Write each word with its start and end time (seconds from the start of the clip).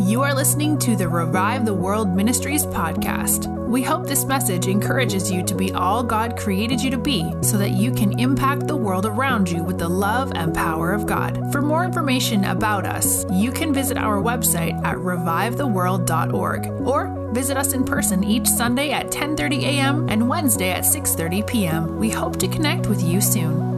You 0.00 0.22
are 0.22 0.32
listening 0.32 0.78
to 0.78 0.94
the 0.94 1.08
Revive 1.08 1.64
the 1.64 1.74
World 1.74 2.14
Ministries 2.14 2.64
podcast. 2.64 3.52
We 3.66 3.82
hope 3.82 4.06
this 4.06 4.24
message 4.24 4.68
encourages 4.68 5.28
you 5.28 5.42
to 5.42 5.56
be 5.56 5.72
all 5.72 6.04
God 6.04 6.38
created 6.38 6.80
you 6.80 6.88
to 6.92 6.98
be 6.98 7.34
so 7.42 7.58
that 7.58 7.72
you 7.72 7.90
can 7.90 8.18
impact 8.20 8.68
the 8.68 8.76
world 8.76 9.06
around 9.06 9.50
you 9.50 9.64
with 9.64 9.78
the 9.78 9.88
love 9.88 10.30
and 10.36 10.54
power 10.54 10.92
of 10.92 11.04
God. 11.04 11.50
For 11.50 11.60
more 11.60 11.84
information 11.84 12.44
about 12.44 12.86
us, 12.86 13.26
you 13.32 13.50
can 13.50 13.74
visit 13.74 13.98
our 13.98 14.22
website 14.22 14.80
at 14.84 14.96
revivetheworld.org 14.98 16.66
or 16.86 17.32
visit 17.32 17.56
us 17.56 17.72
in 17.72 17.84
person 17.84 18.22
each 18.22 18.46
Sunday 18.46 18.92
at 18.92 19.10
10:30 19.10 19.62
a.m. 19.64 20.08
and 20.08 20.28
Wednesday 20.28 20.70
at 20.70 20.84
6:30 20.84 21.44
p.m. 21.44 21.98
We 21.98 22.08
hope 22.08 22.36
to 22.38 22.46
connect 22.46 22.86
with 22.86 23.02
you 23.02 23.20
soon. 23.20 23.77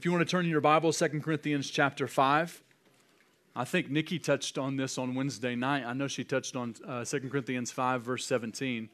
If 0.00 0.06
you 0.06 0.12
want 0.12 0.26
to 0.26 0.30
turn 0.30 0.46
in 0.46 0.50
your 0.50 0.62
Bible, 0.62 0.94
2 0.94 1.20
Corinthians 1.20 1.68
chapter 1.68 2.08
5. 2.08 2.62
I 3.54 3.64
think 3.66 3.90
Nikki 3.90 4.18
touched 4.18 4.56
on 4.56 4.78
this 4.78 4.96
on 4.96 5.14
Wednesday 5.14 5.54
night. 5.54 5.84
I 5.84 5.92
know 5.92 6.08
she 6.08 6.24
touched 6.24 6.56
on 6.56 6.74
uh, 6.88 7.04
2 7.04 7.28
Corinthians 7.28 7.70
5, 7.70 8.00
verse 8.00 8.24
17. 8.24 8.88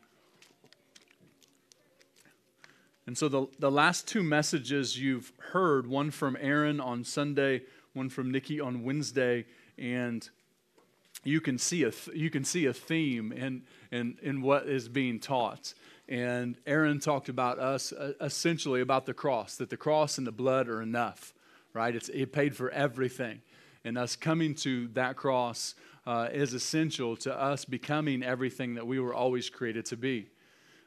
And 3.06 3.16
so 3.16 3.28
the, 3.28 3.47
the 3.61 3.70
last 3.70 4.09
two 4.09 4.24
messages 4.24 4.98
you've 4.98 5.30
heard, 5.52 5.87
one 5.87 6.11
from 6.11 6.37
Aaron 6.41 6.80
on 6.80 7.05
Sunday, 7.05 7.62
one 7.92 8.09
from 8.09 8.33
Nikki 8.33 8.59
on 8.59 8.83
Wednesday, 8.83 9.47
and 9.78 10.28
you 11.23 11.41
can 11.41 11.56
see 11.56 11.84
a, 11.84 11.92
th- 11.92 12.16
you 12.16 12.30
can 12.30 12.42
see 12.42 12.66
a 12.66 12.73
theme 12.73 13.30
in, 13.30 13.62
in, 13.92 14.19
in 14.23 14.42
what 14.42 14.66
is 14.66 14.88
being 14.88 15.20
taught. 15.20 15.73
And 16.09 16.56
Aaron 16.66 17.01
talked 17.01 17.28
about 17.28 17.59
us 17.59 17.92
uh, 17.92 18.12
essentially 18.20 18.80
about 18.80 19.06
the 19.06 19.14
cross, 19.14 19.56
that 19.56 19.70
the 19.70 19.77
cross 19.77 20.19
and 20.19 20.27
the 20.27 20.33
blood 20.33 20.69
are 20.69 20.80
enough, 20.80 21.34
right? 21.72 21.94
It's, 21.94 22.08
it 22.11 22.33
paid 22.33 22.55
for 22.55 22.70
everything. 22.70 23.41
And 23.84 23.98
us 23.98 24.16
coming 24.16 24.55
to 24.56 24.89
that 24.89 25.16
cross 25.16 25.75
uh, 26.06 26.28
is 26.33 26.55
essential 26.55 27.16
to 27.16 27.36
us 27.36 27.64
becoming 27.64 28.22
everything 28.22 28.75
that 28.75 28.86
we 28.86 29.00
were 29.00 29.14
always 29.14 29.50
created 29.50 29.86
to 29.86 29.97
be. 29.97 30.28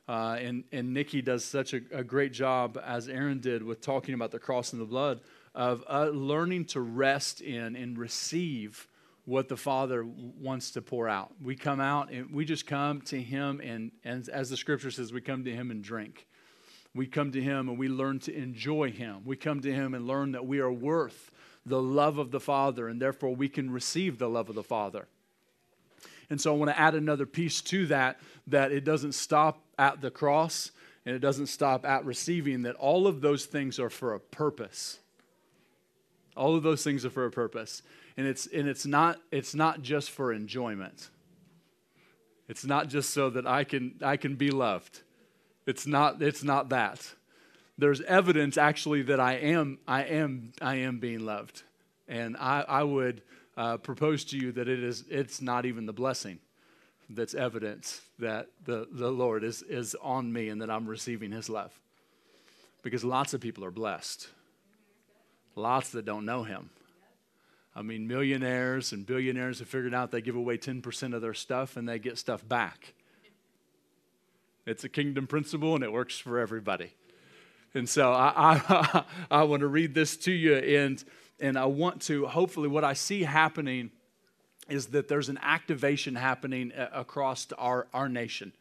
Uh, 0.07 0.38
and, 0.41 0.63
and 0.71 0.94
Nikki 0.94 1.22
does 1.22 1.45
such 1.45 1.73
a, 1.73 1.81
a, 1.91 2.03
great 2.03 2.33
job, 2.33 2.81
as 2.83 3.07
Aaron 3.07 3.39
did, 3.39 3.61
with 3.61 3.79
talking 3.79 4.16
about 4.16 4.31
the 4.31 4.39
cross 4.39 4.73
and 4.73 4.81
the 4.81 4.85
blood, 4.85 5.19
of 5.53 5.83
uh, 5.88 6.05
learning 6.07 6.66
to 6.66 6.81
rest 6.81 7.41
in 7.41 7.75
and 7.75 7.97
receive 7.97 8.88
what 9.30 9.47
the 9.47 9.55
Father 9.55 10.03
wants 10.03 10.72
to 10.72 10.81
pour 10.81 11.08
out. 11.08 11.31
We 11.39 11.55
come 11.55 11.80
out 11.80 12.11
and 12.11 12.33
we 12.33 12.45
just 12.45 12.66
come 12.66 13.02
to 13.02 13.22
Him, 13.22 13.61
and, 13.63 13.91
and 14.03 14.27
as 14.27 14.49
the 14.49 14.58
scripture 14.58 14.89
says, 14.89 15.13
we 15.13 15.22
come 15.22 15.44
to 15.44 15.53
Him 15.53 15.69
and 15.69 15.83
drink. 15.83 16.25
We 16.95 17.05
come 17.05 17.31
to 17.33 17.41
Him 17.41 17.69
and 17.69 17.77
we 17.77 17.89
learn 17.89 18.17
to 18.22 18.35
enjoy 18.35 18.89
Him. 18.89 19.22
We 19.25 19.35
come 19.35 19.61
to 19.61 19.72
Him 19.72 19.94
and 19.94 20.07
learn 20.07 20.31
that 20.31 20.47
we 20.47 20.59
are 20.59 20.72
worth 20.72 21.30
the 21.63 21.80
love 21.80 22.17
of 22.17 22.31
the 22.31 22.39
Father, 22.39 22.88
and 22.88 23.00
therefore 23.00 23.35
we 23.35 23.47
can 23.47 23.69
receive 23.69 24.17
the 24.17 24.27
love 24.27 24.50
of 24.50 24.55
the 24.55 24.63
Father. 24.63 25.07
And 26.31 26.41
so 26.41 26.52
I 26.52 26.57
want 26.57 26.72
to 26.72 26.80
add 26.80 26.95
another 26.95 27.27
piece 27.27 27.61
to 27.61 27.85
that 27.85 28.19
that 28.47 28.72
it 28.72 28.83
doesn't 28.83 29.13
stop 29.13 29.63
at 29.77 30.02
the 30.02 30.09
cross 30.09 30.72
and 31.05 31.16
it 31.16 31.19
doesn't 31.19 31.47
stop 31.47 31.85
at 31.85 32.03
receiving, 32.03 32.63
that 32.63 32.75
all 32.75 33.05
of 33.05 33.22
those 33.22 33.45
things 33.45 33.80
are 33.80 33.91
for 33.91 34.16
a 34.16 34.19
purpose. 34.19 35.00
All 36.35 36.55
of 36.55 36.63
those 36.63 36.83
things 36.83 37.05
are 37.05 37.09
for 37.09 37.25
a 37.25 37.31
purpose 37.31 37.83
and 38.20 38.28
it's 38.28 38.48
and 38.48 38.67
it's 38.67 38.86
not 38.86 39.17
it's 39.31 39.56
not 39.56 39.81
just 39.81 40.12
for 40.12 40.34
enjoyment. 40.34 41.09
It's 42.50 42.66
not 42.66 42.89
just 42.89 43.12
so 43.12 43.30
that 43.30 43.48
i 43.48 43.64
can 43.64 43.95
i 44.03 44.17
can 44.17 44.36
be 44.36 44.52
loved. 44.52 45.03
It's 45.66 45.88
not 45.88 46.22
it's 46.22 46.44
not 46.44 46.67
that. 46.67 47.14
There's 47.78 48.02
evidence 48.02 48.58
actually 48.58 49.03
that 49.03 49.22
i 49.22 49.36
am 49.36 49.80
i 49.88 50.03
am 50.03 50.52
i 50.62 50.75
am 50.75 51.00
being 51.00 51.25
loved. 51.25 51.64
And 52.09 52.36
i 52.36 52.66
i 52.67 52.84
would 52.84 53.22
uh, 53.56 53.78
propose 53.78 54.25
to 54.25 54.38
you 54.38 54.52
that 54.52 54.67
it 54.67 54.84
is 54.84 55.06
it's 55.09 55.41
not 55.41 55.66
even 55.66 55.85
the 55.85 55.94
blessing 55.94 56.40
that's 57.09 57.34
evidence 57.34 58.02
that 58.19 58.47
the, 58.66 58.88
the 58.91 59.09
lord 59.09 59.44
is 59.46 59.62
is 59.63 59.96
on 60.02 60.31
me 60.31 60.50
and 60.50 60.62
that 60.62 60.69
i'm 60.69 60.88
receiving 60.88 61.31
his 61.31 61.50
love. 61.50 61.72
Because 62.84 63.06
lots 63.06 63.34
of 63.34 63.40
people 63.40 63.63
are 63.63 63.72
blessed. 63.72 64.28
Lots 65.56 65.91
that 65.91 66.03
don't 66.03 66.25
know 66.25 66.44
him 66.44 66.69
I 67.79 67.81
mean, 67.81 68.09
millionaires 68.09 68.91
and 68.91 69.06
billionaires 69.06 69.59
have 69.59 69.69
figured 69.69 69.94
out 69.94 70.12
they 70.12 70.19
give 70.19 70.35
away 70.35 70.57
10% 70.57 71.16
of 71.16 71.22
their 71.22 71.34
stuff 71.34 71.78
and 71.78 71.88
they 71.88 71.97
get 71.97 72.17
stuff 72.17 72.45
back. 72.45 72.94
It's 74.66 74.84
a 74.84 74.90
kingdom 74.90 75.28
principle 75.28 75.75
and 75.75 75.84
it 75.85 75.94
works 75.94 76.19
for 76.19 76.40
everybody. 76.40 76.94
And 77.73 77.88
so 77.88 78.12
I, 78.12 78.34
I, 78.67 79.03
I 79.31 79.44
want 79.44 79.62
to 79.62 79.67
read 79.67 79.94
this 79.94 80.17
to 80.17 80.31
you, 80.34 80.56
and, 80.56 81.01
and 81.40 81.57
I 81.57 81.67
want 81.67 82.01
to, 82.03 82.25
hopefully, 82.28 82.67
what 82.67 82.84
I 82.84 82.91
see 82.91 83.23
happening 83.23 83.91
is 84.67 84.88
that 84.88 85.07
there's 85.07 85.29
an 85.29 85.40
activation 85.41 86.16
happening 86.16 86.73
uh, 86.73 86.90
across 86.91 87.47
our, 87.57 87.88
our 87.94 88.09
nation. 88.09 88.51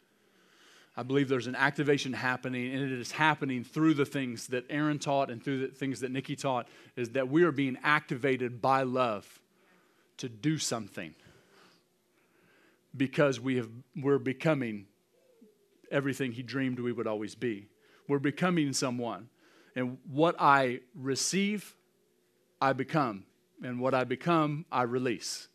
I 0.98 1.04
believe 1.04 1.28
there's 1.28 1.46
an 1.46 1.54
activation 1.54 2.12
happening, 2.12 2.74
and 2.74 2.82
it 2.82 2.90
is 2.90 3.12
happening 3.12 3.62
through 3.62 3.94
the 3.94 4.04
things 4.04 4.48
that 4.48 4.64
Aaron 4.68 4.98
taught 4.98 5.30
and 5.30 5.40
through 5.40 5.68
the 5.68 5.72
things 5.72 6.00
that 6.00 6.10
Nikki 6.10 6.34
taught, 6.34 6.66
is 6.96 7.10
that 7.10 7.28
we 7.28 7.44
are 7.44 7.52
being 7.52 7.78
activated 7.84 8.60
by 8.60 8.82
love 8.82 9.38
to 10.16 10.28
do 10.28 10.58
something 10.58 11.14
because 12.96 13.38
we 13.38 13.58
have, 13.58 13.68
we're 13.94 14.18
becoming 14.18 14.86
everything 15.88 16.32
he 16.32 16.42
dreamed 16.42 16.80
we 16.80 16.90
would 16.90 17.06
always 17.06 17.36
be. 17.36 17.68
We're 18.08 18.18
becoming 18.18 18.72
someone. 18.72 19.28
And 19.76 19.98
what 20.10 20.34
I 20.40 20.80
receive, 20.96 21.76
I 22.60 22.72
become. 22.72 23.22
And 23.62 23.78
what 23.78 23.94
I 23.94 24.02
become, 24.02 24.64
I 24.72 24.82
release. 24.82 25.46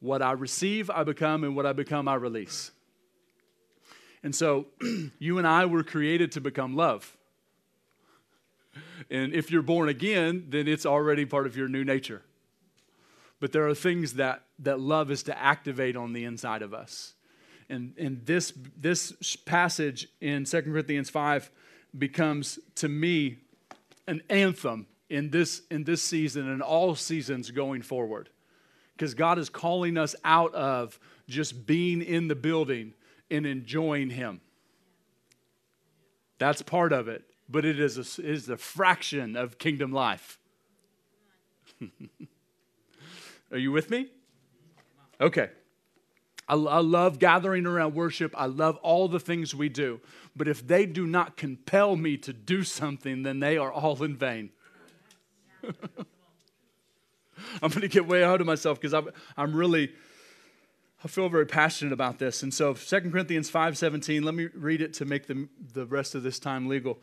What 0.00 0.22
I 0.22 0.32
receive, 0.32 0.90
I 0.90 1.04
become, 1.04 1.44
and 1.44 1.54
what 1.54 1.66
I 1.66 1.72
become, 1.72 2.08
I 2.08 2.14
release. 2.14 2.70
And 4.22 4.34
so, 4.34 4.66
you 5.18 5.38
and 5.38 5.46
I 5.46 5.66
were 5.66 5.82
created 5.82 6.32
to 6.32 6.40
become 6.40 6.74
love. 6.74 7.16
And 9.10 9.34
if 9.34 9.50
you're 9.50 9.62
born 9.62 9.88
again, 9.88 10.46
then 10.48 10.68
it's 10.68 10.86
already 10.86 11.24
part 11.24 11.46
of 11.46 11.56
your 11.56 11.68
new 11.68 11.84
nature. 11.84 12.22
But 13.40 13.52
there 13.52 13.66
are 13.68 13.74
things 13.74 14.14
that, 14.14 14.42
that 14.60 14.80
love 14.80 15.10
is 15.10 15.22
to 15.24 15.38
activate 15.38 15.96
on 15.96 16.12
the 16.12 16.24
inside 16.24 16.62
of 16.62 16.74
us. 16.74 17.14
And, 17.68 17.94
and 17.98 18.24
this, 18.26 18.52
this 18.76 19.36
passage 19.36 20.08
in 20.20 20.44
2 20.44 20.62
Corinthians 20.62 21.08
5 21.08 21.50
becomes, 21.96 22.58
to 22.76 22.88
me, 22.88 23.38
an 24.06 24.22
anthem 24.28 24.86
in 25.08 25.30
this, 25.30 25.62
in 25.70 25.84
this 25.84 26.02
season 26.02 26.48
and 26.48 26.62
all 26.62 26.94
seasons 26.94 27.50
going 27.50 27.82
forward 27.82 28.28
because 29.00 29.14
God 29.14 29.38
is 29.38 29.48
calling 29.48 29.96
us 29.96 30.14
out 30.24 30.54
of 30.54 31.00
just 31.26 31.64
being 31.64 32.02
in 32.02 32.28
the 32.28 32.34
building 32.34 32.92
and 33.30 33.46
enjoying 33.46 34.10
Him. 34.10 34.42
That's 36.36 36.60
part 36.60 36.92
of 36.92 37.08
it, 37.08 37.24
but 37.48 37.64
it 37.64 37.80
is 37.80 37.96
a, 37.96 38.02
it 38.22 38.30
is 38.30 38.50
a 38.50 38.58
fraction 38.58 39.36
of 39.36 39.56
kingdom 39.56 39.90
life. 39.90 40.38
Are 43.50 43.56
you 43.56 43.72
with 43.72 43.88
me? 43.88 44.08
Okay. 45.18 45.48
I, 46.46 46.56
I 46.56 46.80
love 46.80 47.18
gathering 47.18 47.64
around 47.64 47.94
worship. 47.94 48.34
I 48.36 48.46
love 48.46 48.76
all 48.82 49.08
the 49.08 49.20
things 49.20 49.54
we 49.54 49.70
do. 49.70 50.02
But 50.36 50.46
if 50.46 50.66
they 50.66 50.84
do 50.84 51.06
not 51.06 51.38
compel 51.38 51.96
me 51.96 52.18
to 52.18 52.34
do 52.34 52.64
something, 52.64 53.22
then 53.22 53.40
they 53.40 53.56
are 53.56 53.72
all 53.72 54.02
in 54.02 54.14
vain. 54.14 54.50
I'm 57.62 57.70
going 57.70 57.82
to 57.82 57.88
get 57.88 58.06
way 58.06 58.24
out 58.24 58.40
of 58.40 58.46
myself 58.46 58.80
because 58.80 58.94
I'm, 58.94 59.10
I'm 59.36 59.54
really, 59.54 59.92
I 61.04 61.08
feel 61.08 61.28
very 61.28 61.46
passionate 61.46 61.92
about 61.92 62.18
this. 62.18 62.42
And 62.42 62.52
so 62.52 62.74
2 62.74 63.10
Corinthians 63.10 63.50
5.17, 63.50 64.22
let 64.22 64.34
me 64.34 64.48
read 64.54 64.80
it 64.80 64.94
to 64.94 65.04
make 65.04 65.26
the, 65.26 65.48
the 65.72 65.86
rest 65.86 66.14
of 66.14 66.22
this 66.22 66.38
time 66.38 66.68
legal. 66.68 66.98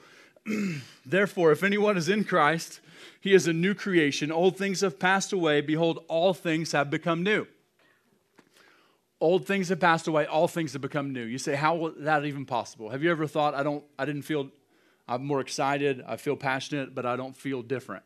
Therefore, 1.05 1.51
if 1.51 1.63
anyone 1.63 1.97
is 1.97 2.09
in 2.09 2.23
Christ, 2.23 2.79
he 3.19 3.33
is 3.33 3.47
a 3.47 3.53
new 3.53 3.73
creation. 3.73 4.31
Old 4.31 4.57
things 4.57 4.81
have 4.81 4.99
passed 4.99 5.33
away. 5.33 5.61
Behold, 5.61 6.03
all 6.07 6.33
things 6.33 6.71
have 6.71 6.89
become 6.89 7.23
new. 7.23 7.47
Old 9.19 9.47
things 9.47 9.69
have 9.69 9.79
passed 9.79 10.07
away. 10.07 10.25
All 10.25 10.47
things 10.47 10.73
have 10.73 10.81
become 10.81 11.11
new. 11.11 11.23
You 11.23 11.39
say, 11.39 11.55
how 11.55 11.87
is 11.87 11.93
that 11.99 12.23
even 12.25 12.45
possible? 12.45 12.89
Have 12.89 13.03
you 13.03 13.09
ever 13.09 13.25
thought, 13.25 13.55
I 13.55 13.63
don't, 13.63 13.83
I 13.97 14.05
didn't 14.05 14.21
feel, 14.21 14.49
I'm 15.07 15.25
more 15.25 15.41
excited, 15.41 16.03
I 16.07 16.17
feel 16.17 16.35
passionate, 16.35 16.93
but 16.93 17.05
I 17.05 17.15
don't 17.15 17.35
feel 17.35 17.63
different? 17.63 18.03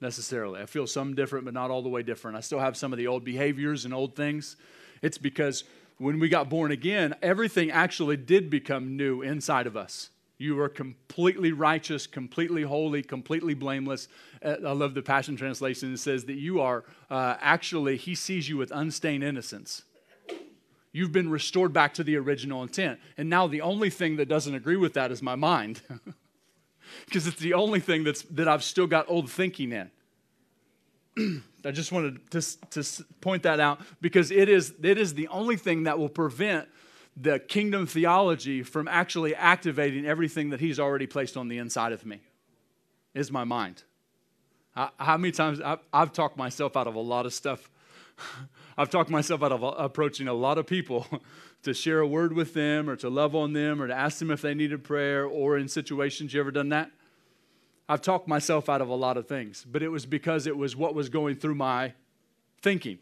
Necessarily. 0.00 0.60
I 0.60 0.66
feel 0.66 0.86
some 0.86 1.14
different, 1.14 1.44
but 1.44 1.54
not 1.54 1.70
all 1.70 1.82
the 1.82 1.88
way 1.88 2.02
different. 2.02 2.36
I 2.36 2.40
still 2.40 2.58
have 2.58 2.76
some 2.76 2.92
of 2.92 2.98
the 2.98 3.06
old 3.06 3.24
behaviors 3.24 3.84
and 3.84 3.94
old 3.94 4.14
things. 4.14 4.56
It's 5.02 5.18
because 5.18 5.64
when 5.98 6.18
we 6.18 6.28
got 6.28 6.48
born 6.48 6.72
again, 6.72 7.14
everything 7.22 7.70
actually 7.70 8.16
did 8.16 8.50
become 8.50 8.96
new 8.96 9.22
inside 9.22 9.66
of 9.66 9.76
us. 9.76 10.10
You 10.38 10.60
are 10.60 10.68
completely 10.68 11.52
righteous, 11.52 12.06
completely 12.06 12.62
holy, 12.62 13.02
completely 13.02 13.54
blameless. 13.54 14.08
Uh, 14.44 14.56
I 14.66 14.72
love 14.72 14.92
the 14.92 15.00
Passion 15.00 15.34
Translation. 15.36 15.94
It 15.94 15.98
says 15.98 16.26
that 16.26 16.34
you 16.34 16.60
are 16.60 16.84
uh, 17.10 17.36
actually, 17.40 17.96
He 17.96 18.14
sees 18.14 18.48
you 18.48 18.58
with 18.58 18.70
unstained 18.70 19.24
innocence. 19.24 19.82
You've 20.92 21.12
been 21.12 21.30
restored 21.30 21.72
back 21.72 21.94
to 21.94 22.04
the 22.04 22.16
original 22.16 22.62
intent. 22.62 23.00
And 23.16 23.30
now 23.30 23.46
the 23.46 23.62
only 23.62 23.90
thing 23.90 24.16
that 24.16 24.28
doesn't 24.28 24.54
agree 24.54 24.76
with 24.76 24.94
that 24.94 25.10
is 25.10 25.22
my 25.22 25.34
mind. 25.34 25.80
because 27.04 27.26
it's 27.26 27.38
the 27.38 27.54
only 27.54 27.80
thing 27.80 28.04
that's, 28.04 28.22
that 28.22 28.48
I've 28.48 28.64
still 28.64 28.86
got 28.86 29.06
old 29.08 29.30
thinking 29.30 29.72
in. 29.72 29.90
I 31.64 31.70
just 31.70 31.90
wanted 31.90 32.30
to, 32.30 32.42
to 32.70 33.04
point 33.20 33.42
that 33.42 33.58
out 33.58 33.80
because 34.00 34.30
it 34.30 34.48
is, 34.48 34.74
it 34.82 34.98
is 34.98 35.14
the 35.14 35.28
only 35.28 35.56
thing 35.56 35.84
that 35.84 35.98
will 35.98 36.08
prevent 36.08 36.68
the 37.16 37.38
kingdom 37.38 37.86
theology 37.86 38.62
from 38.62 38.86
actually 38.88 39.34
activating 39.34 40.06
everything 40.06 40.50
that 40.50 40.60
he's 40.60 40.78
already 40.78 41.06
placed 41.06 41.36
on 41.36 41.48
the 41.48 41.58
inside 41.58 41.92
of 41.92 42.04
me 42.04 42.20
is 43.14 43.32
my 43.32 43.44
mind. 43.44 43.82
how 44.74 45.16
many 45.16 45.32
times 45.32 45.60
I've, 45.60 45.80
I've, 45.92 46.12
talked 46.12 46.36
myself 46.36 46.76
out 46.76 46.86
of 46.86 46.94
a 46.94 47.00
lot 47.00 47.24
of 47.24 47.32
stuff. 47.32 47.70
I've 48.78 48.90
talked 48.90 49.08
myself 49.08 49.42
out 49.42 49.52
of 49.52 49.64
uh, 49.64 49.68
approaching 49.68 50.28
a 50.28 50.34
lot 50.34 50.58
of 50.58 50.66
people 50.66 51.06
to 51.62 51.72
share 51.72 52.00
a 52.00 52.06
word 52.06 52.32
with 52.32 52.54
them 52.54 52.90
or 52.90 52.96
to 52.96 53.08
love 53.08 53.34
on 53.34 53.52
them 53.52 53.80
or 53.80 53.86
to 53.86 53.94
ask 53.94 54.18
them 54.18 54.30
if 54.30 54.42
they 54.42 54.54
needed 54.54 54.84
prayer 54.84 55.24
or 55.24 55.56
in 55.56 55.68
situations. 55.68 56.34
You 56.34 56.40
ever 56.40 56.50
done 56.50 56.68
that? 56.70 56.90
I've 57.88 58.02
talked 58.02 58.28
myself 58.28 58.68
out 58.68 58.80
of 58.80 58.88
a 58.88 58.94
lot 58.94 59.16
of 59.16 59.28
things, 59.28 59.64
but 59.66 59.82
it 59.82 59.88
was 59.88 60.06
because 60.06 60.46
it 60.46 60.56
was 60.56 60.74
what 60.74 60.94
was 60.94 61.08
going 61.08 61.36
through 61.36 61.54
my 61.54 61.94
thinking. 62.60 62.98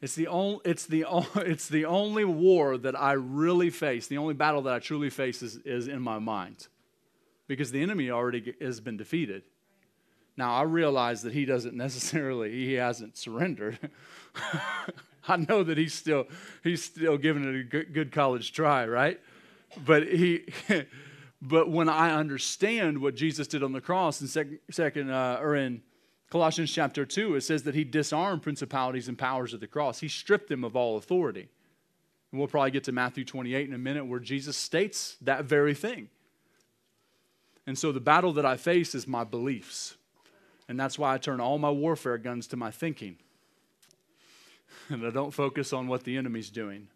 It's 0.00 0.14
the, 0.14 0.26
only, 0.26 0.60
it's, 0.64 0.86
the, 0.86 1.04
it's 1.36 1.68
the 1.68 1.84
only 1.84 2.24
war 2.24 2.76
that 2.78 3.00
I 3.00 3.12
really 3.12 3.70
face, 3.70 4.06
the 4.06 4.18
only 4.18 4.34
battle 4.34 4.62
that 4.62 4.74
I 4.74 4.78
truly 4.78 5.10
face 5.10 5.42
is, 5.42 5.56
is 5.58 5.86
in 5.86 6.02
my 6.02 6.18
mind 6.18 6.68
because 7.46 7.70
the 7.70 7.82
enemy 7.82 8.10
already 8.10 8.54
has 8.60 8.80
been 8.80 8.96
defeated. 8.96 9.44
Now, 10.36 10.54
I 10.54 10.62
realize 10.62 11.22
that 11.22 11.32
he 11.32 11.44
doesn't 11.44 11.74
necessarily, 11.74 12.52
he 12.52 12.74
hasn't 12.74 13.16
surrendered. 13.16 13.78
I 15.28 15.36
know 15.36 15.62
that 15.62 15.78
he's 15.78 15.94
still, 15.94 16.26
he's 16.62 16.84
still 16.84 17.16
giving 17.16 17.44
it 17.44 17.74
a 17.74 17.84
good, 17.84 18.12
college 18.12 18.52
try, 18.52 18.86
right? 18.86 19.20
But 19.86 20.08
he, 20.08 20.44
but 21.42 21.70
when 21.70 21.88
I 21.88 22.14
understand 22.14 23.00
what 23.00 23.14
Jesus 23.14 23.46
did 23.46 23.62
on 23.62 23.72
the 23.72 23.80
cross 23.80 24.20
in 24.20 24.26
second, 24.26 24.58
second 24.70 25.10
uh, 25.10 25.38
or 25.40 25.56
in 25.56 25.82
Colossians 26.30 26.72
chapter 26.72 27.06
2, 27.06 27.36
it 27.36 27.42
says 27.42 27.62
that 27.62 27.74
he 27.74 27.84
disarmed 27.84 28.42
principalities 28.42 29.08
and 29.08 29.16
powers 29.16 29.54
at 29.54 29.60
the 29.60 29.66
cross. 29.66 30.00
He 30.00 30.08
stripped 30.08 30.48
them 30.48 30.64
of 30.64 30.74
all 30.74 30.96
authority. 30.96 31.48
And 32.32 32.40
we'll 32.40 32.48
probably 32.48 32.72
get 32.72 32.84
to 32.84 32.92
Matthew 32.92 33.24
28 33.24 33.68
in 33.68 33.74
a 33.74 33.78
minute 33.78 34.06
where 34.06 34.18
Jesus 34.18 34.56
states 34.56 35.16
that 35.20 35.44
very 35.44 35.74
thing. 35.74 36.08
And 37.66 37.78
so 37.78 37.92
the 37.92 38.00
battle 38.00 38.32
that 38.32 38.44
I 38.44 38.56
face 38.56 38.94
is 38.94 39.06
my 39.06 39.24
beliefs. 39.24 39.94
And 40.68 40.78
that's 40.78 40.98
why 40.98 41.14
I 41.14 41.18
turn 41.18 41.40
all 41.40 41.58
my 41.58 41.70
warfare 41.70 42.18
guns 42.18 42.46
to 42.48 42.56
my 42.56 42.70
thinking. 42.70 43.16
And 44.90 45.06
I 45.06 45.10
don't 45.10 45.30
focus 45.30 45.72
on 45.72 45.86
what 45.88 46.04
the 46.04 46.18
enemy's 46.18 46.50
doing. 46.50 46.88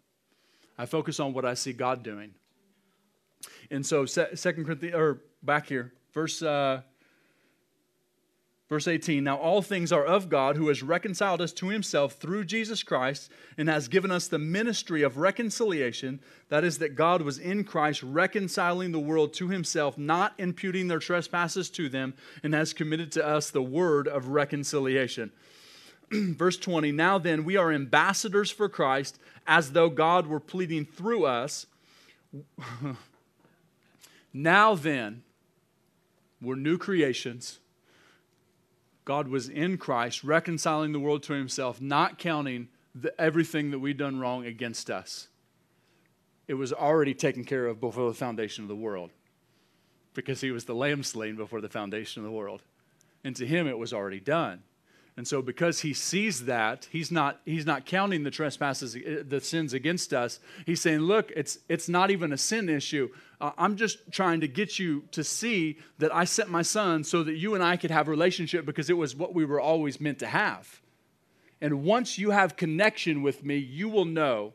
I 0.77 0.85
focus 0.85 1.19
on 1.19 1.33
what 1.33 1.43
I 1.43 1.55
see 1.55 1.73
God 1.73 2.03
doing. 2.03 2.35
And 3.71 3.83
so, 3.83 4.05
Second 4.05 4.65
Corinthians, 4.65 4.95
or 4.95 5.21
back 5.41 5.67
here, 5.67 5.93
verse 6.13 6.43
uh, 6.43 6.81
Verse 8.69 8.87
18 8.87 9.23
Now 9.23 9.37
all 9.37 9.63
things 9.63 9.91
are 9.91 10.05
of 10.05 10.29
God, 10.29 10.55
who 10.55 10.67
has 10.67 10.83
reconciled 10.83 11.41
us 11.41 11.51
to 11.53 11.69
himself 11.69 12.13
through 12.13 12.45
Jesus 12.45 12.83
Christ 12.83 13.31
and 13.57 13.67
has 13.67 13.87
given 13.87 14.11
us 14.11 14.27
the 14.27 14.37
ministry 14.37 15.01
of 15.01 15.17
reconciliation. 15.17 16.19
That 16.49 16.63
is, 16.63 16.77
that 16.77 16.95
God 16.95 17.23
was 17.23 17.39
in 17.39 17.63
Christ 17.63 18.03
reconciling 18.03 18.91
the 18.91 18.99
world 18.99 19.33
to 19.33 19.49
himself, 19.49 19.97
not 19.97 20.33
imputing 20.37 20.87
their 20.87 20.99
trespasses 20.99 21.69
to 21.71 21.89
them, 21.89 22.13
and 22.43 22.53
has 22.53 22.73
committed 22.73 23.11
to 23.13 23.25
us 23.25 23.49
the 23.49 23.61
word 23.61 24.07
of 24.07 24.27
reconciliation. 24.27 25.31
Verse 26.11 26.57
20 26.57 26.91
Now 26.91 27.17
then, 27.17 27.45
we 27.45 27.57
are 27.57 27.71
ambassadors 27.71 28.51
for 28.51 28.69
Christ, 28.69 29.19
as 29.47 29.71
though 29.71 29.89
God 29.89 30.27
were 30.27 30.39
pleading 30.39 30.85
through 30.85 31.25
us. 31.25 31.65
now 34.33 34.75
then, 34.75 35.23
we're 36.39 36.53
new 36.53 36.77
creations 36.77 37.57
God 39.09 39.27
was 39.27 39.49
in 39.49 39.79
Christ, 39.79 40.23
reconciling 40.23 40.91
the 40.91 40.99
world 40.99 41.23
to 41.23 41.33
himself, 41.33 41.81
not 41.81 42.19
counting 42.19 42.67
the, 42.93 43.11
everything 43.19 43.71
that 43.71 43.79
we've 43.79 43.97
done 43.97 44.19
wrong 44.19 44.45
against 44.45 44.91
us. 44.91 45.29
It 46.47 46.53
was 46.53 46.71
already 46.71 47.15
taken 47.15 47.43
care 47.43 47.65
of 47.65 47.81
before 47.81 48.07
the 48.07 48.13
foundation 48.13 48.63
of 48.65 48.67
the 48.67 48.75
world 48.75 49.09
because 50.13 50.41
he 50.41 50.51
was 50.51 50.65
the 50.65 50.75
lamb 50.75 51.01
slain 51.01 51.35
before 51.35 51.59
the 51.59 51.69
foundation 51.69 52.21
of 52.21 52.29
the 52.29 52.37
world. 52.37 52.61
And 53.23 53.35
to 53.37 53.47
him, 53.47 53.65
it 53.65 53.79
was 53.79 53.93
already 53.93 54.19
done. 54.19 54.61
And 55.19 55.27
so, 55.27 55.41
because 55.41 55.81
he 55.81 55.93
sees 55.93 56.45
that, 56.45 56.87
he's 56.89 57.11
not, 57.11 57.41
he's 57.43 57.65
not 57.65 57.85
counting 57.85 58.23
the 58.23 58.31
trespasses, 58.31 58.95
uh, 58.95 59.21
the 59.27 59.41
sins 59.41 59.73
against 59.73 60.13
us. 60.13 60.39
He's 60.65 60.81
saying, 60.81 61.01
Look, 61.01 61.33
it's, 61.35 61.59
it's 61.67 61.89
not 61.89 62.09
even 62.09 62.31
a 62.31 62.37
sin 62.37 62.69
issue. 62.69 63.09
Uh, 63.41 63.51
I'm 63.57 63.75
just 63.75 63.97
trying 64.13 64.39
to 64.39 64.47
get 64.47 64.79
you 64.79 65.03
to 65.11 65.21
see 65.25 65.77
that 65.97 66.15
I 66.15 66.23
sent 66.23 66.49
my 66.49 66.61
son 66.61 67.03
so 67.03 67.21
that 67.23 67.33
you 67.33 67.53
and 67.53 67.61
I 67.61 67.75
could 67.75 67.91
have 67.91 68.07
a 68.07 68.11
relationship 68.11 68.65
because 68.65 68.89
it 68.89 68.93
was 68.93 69.13
what 69.13 69.35
we 69.35 69.43
were 69.43 69.59
always 69.59 69.99
meant 69.99 70.19
to 70.19 70.27
have. 70.27 70.79
And 71.59 71.83
once 71.83 72.17
you 72.17 72.29
have 72.29 72.55
connection 72.55 73.21
with 73.21 73.43
me, 73.43 73.57
you 73.57 73.89
will 73.89 74.05
know, 74.05 74.53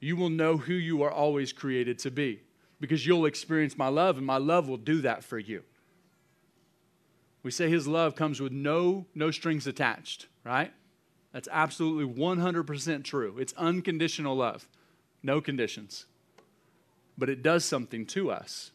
you 0.00 0.16
will 0.16 0.28
know 0.28 0.58
who 0.58 0.74
you 0.74 1.02
are 1.02 1.10
always 1.10 1.50
created 1.54 1.98
to 2.00 2.10
be 2.10 2.42
because 2.78 3.06
you'll 3.06 3.24
experience 3.24 3.78
my 3.78 3.88
love, 3.88 4.18
and 4.18 4.26
my 4.26 4.36
love 4.36 4.68
will 4.68 4.76
do 4.76 5.00
that 5.00 5.24
for 5.24 5.38
you. 5.38 5.62
We 7.42 7.50
say 7.50 7.70
his 7.70 7.88
love 7.88 8.14
comes 8.14 8.40
with 8.40 8.52
no, 8.52 9.06
no 9.14 9.30
strings 9.30 9.66
attached, 9.66 10.26
right? 10.44 10.72
That's 11.32 11.48
absolutely 11.50 12.12
100% 12.12 13.04
true. 13.04 13.38
It's 13.38 13.54
unconditional 13.56 14.36
love, 14.36 14.68
no 15.22 15.40
conditions. 15.40 16.06
But 17.16 17.28
it 17.28 17.42
does 17.42 17.64
something 17.64 18.04
to 18.06 18.30
us. 18.30 18.72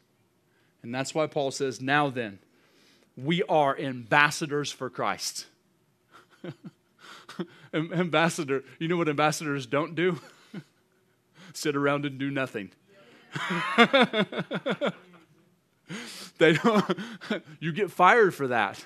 And 0.82 0.94
that's 0.94 1.14
why 1.14 1.28
Paul 1.28 1.52
says, 1.52 1.82
now 1.82 2.10
then, 2.10 2.40
we 3.18 3.44
are 3.44 3.78
ambassadors 3.78 4.72
for 4.72 4.90
Christ. 4.90 5.46
Ambassador, 7.74 8.64
you 8.80 8.88
know 8.88 8.98
what 8.98 9.10
ambassadors 9.10 9.66
don't 9.66 9.96
do? 9.96 10.20
Sit 11.54 11.76
around 11.76 12.06
and 12.06 12.18
do 12.20 12.30
nothing. 12.30 12.72
They 16.38 16.54
don't, 16.54 16.98
you 17.60 17.72
get 17.72 17.92
fired 17.92 18.34
for 18.34 18.48
that. 18.48 18.84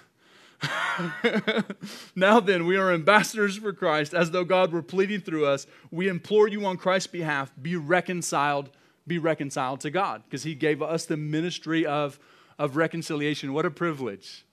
now 2.16 2.40
then, 2.40 2.66
we 2.66 2.76
are 2.76 2.92
ambassadors 2.92 3.58
for 3.58 3.72
Christ, 3.72 4.14
as 4.14 4.32
though 4.32 4.44
God 4.44 4.72
were 4.72 4.82
pleading 4.82 5.22
through 5.22 5.46
us. 5.46 5.66
We 5.90 6.08
implore 6.08 6.48
you 6.48 6.66
on 6.66 6.78
Christ's 6.78 7.08
behalf, 7.08 7.52
be 7.62 7.76
reconciled, 7.76 8.70
be 9.08 9.18
reconciled 9.18 9.80
to 9.82 9.90
God, 9.90 10.24
because 10.26 10.44
He 10.44 10.56
gave 10.56 10.82
us 10.82 11.06
the 11.06 11.18
ministry 11.18 11.86
of, 11.86 12.20
of 12.58 12.76
reconciliation. 12.76 13.54
What 13.54 13.66
a 13.66 13.72
privilege 13.72 14.46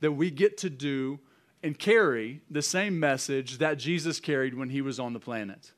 that 0.00 0.12
we 0.12 0.30
get 0.30 0.58
to 0.58 0.70
do 0.70 1.18
and 1.62 1.78
carry 1.78 2.42
the 2.50 2.62
same 2.62 3.00
message 3.00 3.56
that 3.58 3.78
Jesus 3.78 4.20
carried 4.20 4.54
when 4.54 4.68
He 4.68 4.82
was 4.82 5.00
on 5.00 5.14
the 5.14 5.20
planet. 5.20 5.72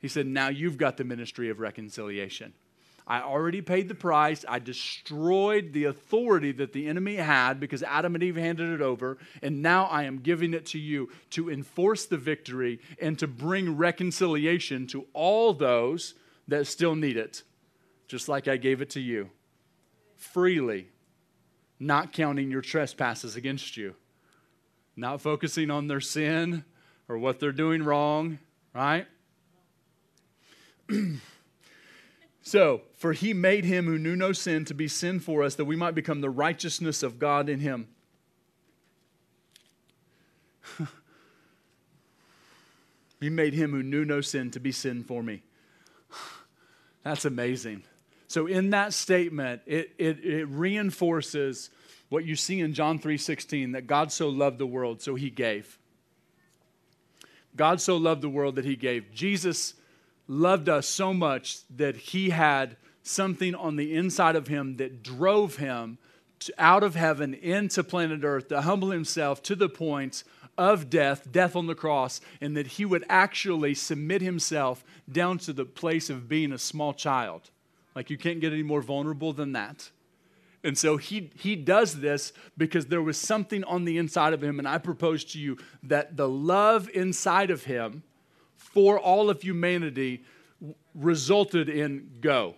He 0.00 0.08
said, 0.08 0.26
Now 0.26 0.48
you've 0.48 0.78
got 0.78 0.96
the 0.96 1.04
ministry 1.04 1.50
of 1.50 1.60
reconciliation. 1.60 2.54
I 3.06 3.20
already 3.20 3.60
paid 3.60 3.88
the 3.88 3.94
price. 3.94 4.44
I 4.48 4.58
destroyed 4.58 5.72
the 5.72 5.84
authority 5.84 6.52
that 6.52 6.72
the 6.72 6.86
enemy 6.86 7.16
had 7.16 7.58
because 7.58 7.82
Adam 7.82 8.14
and 8.14 8.22
Eve 8.22 8.36
handed 8.36 8.70
it 8.70 8.80
over. 8.80 9.18
And 9.42 9.60
now 9.60 9.86
I 9.86 10.04
am 10.04 10.18
giving 10.18 10.54
it 10.54 10.66
to 10.66 10.78
you 10.78 11.10
to 11.30 11.50
enforce 11.50 12.06
the 12.06 12.16
victory 12.16 12.80
and 13.00 13.18
to 13.18 13.26
bring 13.26 13.76
reconciliation 13.76 14.86
to 14.88 15.06
all 15.12 15.52
those 15.52 16.14
that 16.48 16.66
still 16.66 16.94
need 16.94 17.16
it, 17.16 17.42
just 18.06 18.28
like 18.28 18.46
I 18.46 18.56
gave 18.56 18.80
it 18.80 18.90
to 18.90 19.00
you. 19.00 19.30
Freely, 20.16 20.88
not 21.80 22.12
counting 22.12 22.50
your 22.50 22.62
trespasses 22.62 23.34
against 23.34 23.76
you, 23.76 23.96
not 24.94 25.20
focusing 25.20 25.70
on 25.70 25.88
their 25.88 26.00
sin 26.00 26.64
or 27.08 27.18
what 27.18 27.40
they're 27.40 27.50
doing 27.50 27.82
wrong, 27.82 28.38
right? 28.72 29.06
So, 32.52 32.82
for 32.92 33.14
he 33.14 33.32
made 33.32 33.64
him 33.64 33.86
who 33.86 33.96
knew 33.96 34.14
no 34.14 34.32
sin 34.32 34.66
to 34.66 34.74
be 34.74 34.86
sin 34.86 35.20
for 35.20 35.42
us, 35.42 35.54
that 35.54 35.64
we 35.64 35.74
might 35.74 35.94
become 35.94 36.20
the 36.20 36.28
righteousness 36.28 37.02
of 37.02 37.18
God 37.18 37.48
in 37.48 37.60
him. 37.60 37.88
he 43.20 43.30
made 43.30 43.54
him 43.54 43.70
who 43.70 43.82
knew 43.82 44.04
no 44.04 44.20
sin 44.20 44.50
to 44.50 44.60
be 44.60 44.70
sin 44.70 45.02
for 45.02 45.22
me. 45.22 45.40
That's 47.04 47.24
amazing. 47.24 47.84
So, 48.28 48.46
in 48.46 48.68
that 48.68 48.92
statement, 48.92 49.62
it, 49.64 49.92
it, 49.96 50.22
it 50.22 50.44
reinforces 50.44 51.70
what 52.10 52.26
you 52.26 52.36
see 52.36 52.60
in 52.60 52.74
John 52.74 52.98
3:16 52.98 53.72
that 53.72 53.86
God 53.86 54.12
so 54.12 54.28
loved 54.28 54.58
the 54.58 54.66
world, 54.66 55.00
so 55.00 55.14
he 55.14 55.30
gave. 55.30 55.78
God 57.56 57.80
so 57.80 57.96
loved 57.96 58.20
the 58.20 58.28
world 58.28 58.56
that 58.56 58.66
he 58.66 58.76
gave. 58.76 59.10
Jesus 59.10 59.72
loved 60.32 60.68
us 60.68 60.86
so 60.86 61.12
much 61.12 61.58
that 61.68 61.96
he 61.96 62.30
had 62.30 62.76
something 63.02 63.54
on 63.54 63.76
the 63.76 63.94
inside 63.94 64.36
of 64.36 64.48
him 64.48 64.76
that 64.76 65.02
drove 65.02 65.56
him 65.56 65.98
out 66.58 66.82
of 66.82 66.94
heaven 66.94 67.34
into 67.34 67.84
planet 67.84 68.24
earth 68.24 68.48
to 68.48 68.62
humble 68.62 68.90
himself 68.90 69.42
to 69.42 69.54
the 69.54 69.68
point 69.68 70.24
of 70.58 70.90
death, 70.90 71.30
death 71.30 71.54
on 71.54 71.66
the 71.66 71.74
cross, 71.74 72.20
and 72.40 72.56
that 72.56 72.66
he 72.66 72.84
would 72.84 73.04
actually 73.08 73.74
submit 73.74 74.22
himself 74.22 74.84
down 75.10 75.38
to 75.38 75.52
the 75.52 75.64
place 75.64 76.10
of 76.10 76.28
being 76.28 76.52
a 76.52 76.58
small 76.58 76.92
child. 76.92 77.50
Like 77.94 78.10
you 78.10 78.18
can't 78.18 78.40
get 78.40 78.52
any 78.52 78.62
more 78.62 78.82
vulnerable 78.82 79.32
than 79.32 79.52
that. 79.52 79.90
And 80.64 80.78
so 80.78 80.96
he, 80.96 81.30
he 81.34 81.56
does 81.56 82.00
this 82.00 82.32
because 82.56 82.86
there 82.86 83.02
was 83.02 83.18
something 83.18 83.64
on 83.64 83.84
the 83.84 83.98
inside 83.98 84.32
of 84.32 84.42
him. 84.42 84.58
And 84.58 84.68
I 84.68 84.78
propose 84.78 85.24
to 85.24 85.38
you 85.38 85.58
that 85.82 86.16
the 86.16 86.28
love 86.28 86.88
inside 86.94 87.50
of 87.50 87.64
him 87.64 88.04
for 88.72 88.98
all 88.98 89.30
of 89.30 89.42
humanity 89.42 90.24
resulted 90.94 91.68
in 91.68 92.10
go. 92.20 92.54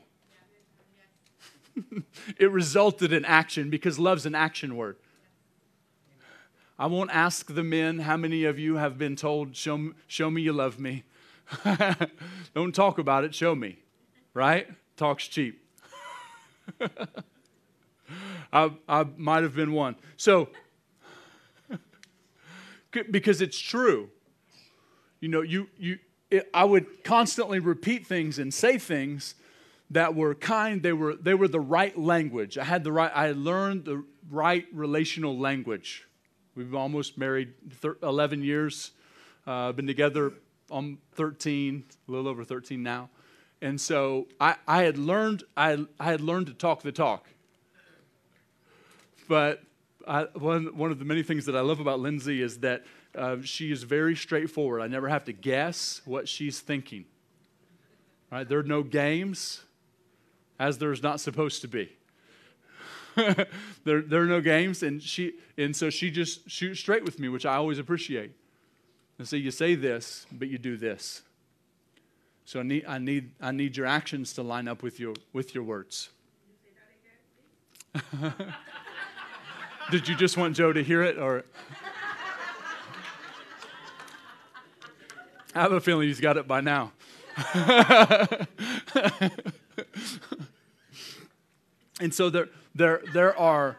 it 2.39 2.51
resulted 2.51 3.13
in 3.13 3.25
action 3.25 3.71
because 3.71 3.99
love's 3.99 4.27
an 4.27 4.35
action 4.35 4.77
word. 4.77 4.97
I 6.79 6.87
won't 6.87 7.11
ask 7.11 7.55
the 7.55 7.63
men 7.63 8.01
how 8.01 8.17
many 8.17 8.45
of 8.45 8.59
you 8.59 8.77
have 8.77 8.99
been 8.99 9.17
told, 9.17 9.55
Show, 9.57 9.93
show 10.07 10.31
me 10.31 10.43
you 10.43 10.53
love 10.53 10.79
me. 10.81 11.05
Don't 12.55 12.75
talk 12.75 12.99
about 12.99 13.25
it, 13.25 13.35
show 13.35 13.55
me. 13.55 13.79
Right? 14.33 14.69
Talk's 14.97 15.29
cheap. 15.29 15.65
I, 18.53 18.71
I 18.89 19.07
might 19.17 19.43
have 19.43 19.55
been 19.55 19.73
one. 19.73 19.97
So, 20.17 20.49
because 23.11 23.41
it's 23.41 23.59
true. 23.59 24.11
You 25.25 25.31
know, 25.31 25.41
you, 25.41 25.69
you, 25.79 25.99
it, 26.31 26.51
I 26.53 26.65
would 26.65 27.03
constantly 27.03 27.59
repeat 27.59 28.07
things 28.07 28.39
and 28.39 28.53
say 28.53 28.77
things 28.77 29.37
that 29.89 30.15
were 30.15 30.35
kind. 30.35 30.83
They 30.83 30.93
were, 30.93 31.17
they 31.17 31.33
were 31.33 31.49
the 31.49 31.61
right 31.61 31.99
language. 31.99 32.59
I 32.59 32.65
had 32.65 32.85
the 32.85 32.93
right, 32.93 33.11
I 33.15 33.33
learned 33.33 33.87
the 33.87 34.05
right 34.31 34.67
relational 34.71 35.39
language. 35.39 36.07
We've 36.55 36.75
almost 36.75 37.17
married 37.17 37.55
11 38.03 38.43
years, 38.43 38.91
uh, 39.47 39.73
been 39.73 39.87
together 39.87 40.35
on 40.71 40.99
13, 41.13 41.85
a 42.07 42.11
little 42.13 42.29
over 42.29 42.45
13 42.45 42.83
now. 42.83 43.09
And 43.63 43.81
so 43.81 44.29
I, 44.39 44.57
I 44.69 44.83
had 44.83 44.99
learned 44.99 45.45
I, 45.57 45.87
I 45.99 46.05
had 46.05 46.21
learned 46.21 46.49
to 46.49 46.53
talk 46.53 46.83
the 46.83 46.93
talk. 46.93 47.27
But 49.27 49.63
I, 50.07 50.25
one, 50.35 50.77
one 50.77 50.91
of 50.91 50.99
the 50.99 51.07
many 51.07 51.23
things 51.23 51.47
that 51.47 51.57
I 51.57 51.63
love 51.63 51.81
about 51.81 51.99
Lindsay 51.99 52.43
is 52.43 52.59
that 52.59 52.85
uh, 53.17 53.37
she 53.43 53.71
is 53.71 53.83
very 53.83 54.17
straightforward. 54.17 54.81
I 54.81 54.87
never 54.87 55.09
have 55.09 55.25
to 55.25 55.33
guess 55.33 56.01
what 56.05 56.29
she's 56.29 56.61
thinking. 56.61 57.05
Right? 58.31 58.49
There 58.49 58.59
are 58.59 58.65
no 58.65 58.83
games, 58.83 59.63
as 60.59 60.79
there's 60.79 61.03
not 61.03 61.21
supposed 61.21 61.61
to 61.63 61.69
be. 61.69 61.93
there, 63.85 64.03
there 64.03 64.23
are 64.23 64.27
no 64.27 64.41
games, 64.41 64.83
and 64.83 65.01
she 65.01 65.35
and 65.57 65.75
so 65.75 65.89
she 65.89 66.11
just 66.11 66.51
shoots 66.51 66.81
straight 66.81 67.05
with 67.05 67.21
me, 67.21 67.29
which 67.29 67.47
I 67.47 67.55
always 67.55 67.79
appreciate. 67.79 68.33
And 69.19 69.29
so 69.29 69.37
you 69.37 69.51
say 69.51 69.77
this, 69.77 70.27
but 70.33 70.49
you 70.49 70.59
do 70.59 70.77
this. 70.77 71.23
So 72.45 72.61
I 72.61 72.63
need, 72.63 72.85
I 72.87 72.99
need, 72.99 73.31
I 73.41 73.53
need 73.53 73.77
your 73.77 73.87
actions 73.87 74.35
to 74.35 74.43
line 74.43 74.69
up 74.69 74.83
with 74.83 75.01
your, 75.01 75.15
with 75.33 75.55
your 75.55 75.65
words. 75.65 76.11
Did 79.91 80.09
you 80.09 80.15
just 80.17 80.37
want 80.37 80.57
Joe 80.57 80.73
to 80.73 80.83
hear 80.83 81.03
it, 81.03 81.17
or? 81.19 81.45
I 85.55 85.63
have 85.63 85.73
a 85.73 85.81
feeling 85.81 86.09
he's 86.09 86.21
got 86.21 86.37
it 86.37 86.49
by 86.49 86.61
now. 86.61 86.93
and 92.01 92.13
so 92.13 92.29
there, 92.31 92.49
there, 92.75 93.03
there 93.13 93.39
are 93.39 93.77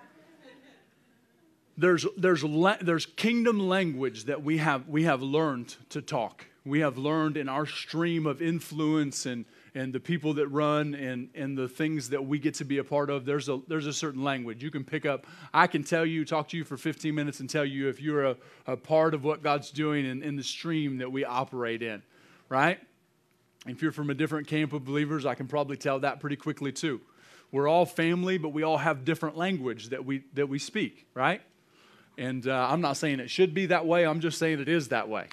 there's, 1.78 2.06
there's, 2.18 2.44
there's 2.82 3.06
kingdom 3.06 3.60
language 3.60 4.26
that 4.26 4.44
we 4.44 4.58
have, 4.58 4.88
we 4.88 5.04
have 5.04 5.22
learned 5.22 5.76
to 5.90 6.02
talk. 6.02 6.46
We 6.64 6.80
have 6.80 6.98
learned 6.98 7.36
in 7.36 7.50
our 7.50 7.66
stream 7.66 8.26
of 8.26 8.42
influence 8.42 9.26
and, 9.26 9.46
and 9.76 9.92
the 9.92 10.00
people 10.00 10.34
that 10.36 10.48
run 10.48 10.96
and, 10.96 11.30
and 11.36 11.58
the 11.58 11.68
things 11.68 12.10
that 12.10 12.26
we 12.26 12.40
get 12.40 12.54
to 12.56 12.64
be 12.64 12.78
a 12.78 12.84
part 12.84 13.10
of, 13.10 13.26
there's 13.26 13.50
a, 13.50 13.60
there's 13.68 13.88
a 13.88 13.94
certain 13.94 14.24
language. 14.24 14.64
You 14.64 14.72
can 14.72 14.86
pick 14.86 15.06
up, 15.06 15.28
I 15.54 15.68
can 15.68 15.84
tell 15.84 16.06
you, 16.06 16.24
talk 16.24 16.48
to 16.50 16.58
you 16.58 16.64
for 16.64 16.78
15 16.78 17.14
minutes 17.14 17.42
and 17.42 17.50
tell 17.50 17.66
you 17.66 17.90
if 17.90 18.02
you're 18.02 18.24
a, 18.24 18.38
a 18.66 18.78
part 18.78 19.14
of 19.14 19.26
what 19.26 19.44
God's 19.44 19.70
doing 19.72 20.06
in, 20.06 20.24
in 20.24 20.38
the 20.38 20.44
stream 20.44 21.00
that 21.00 21.12
we 21.12 21.26
operate 21.26 21.84
in, 21.84 22.02
right? 22.48 22.80
If 23.68 23.82
you're 23.82 23.92
from 23.92 24.10
a 24.10 24.14
different 24.14 24.48
camp 24.48 24.72
of 24.72 24.86
believers, 24.86 25.26
I 25.26 25.36
can 25.36 25.48
probably 25.48 25.76
tell 25.76 26.00
that 26.00 26.22
pretty 26.22 26.38
quickly 26.38 26.72
too. 26.72 27.02
We're 27.52 27.68
all 27.68 27.86
family, 27.86 28.38
but 28.38 28.50
we 28.50 28.64
all 28.64 28.78
have 28.78 29.04
different 29.04 29.36
language 29.36 29.90
that 29.90 30.06
we, 30.06 30.24
that 30.36 30.48
we 30.48 30.58
speak, 30.58 31.06
right? 31.14 31.42
And 32.18 32.48
uh, 32.48 32.68
I'm 32.70 32.80
not 32.80 32.96
saying 32.96 33.20
it 33.20 33.30
should 33.30 33.54
be 33.54 33.66
that 33.66 33.86
way, 33.86 34.06
I'm 34.06 34.22
just 34.22 34.40
saying 34.40 34.62
it 34.62 34.70
is 34.70 34.88
that 34.88 35.10
way. 35.10 35.28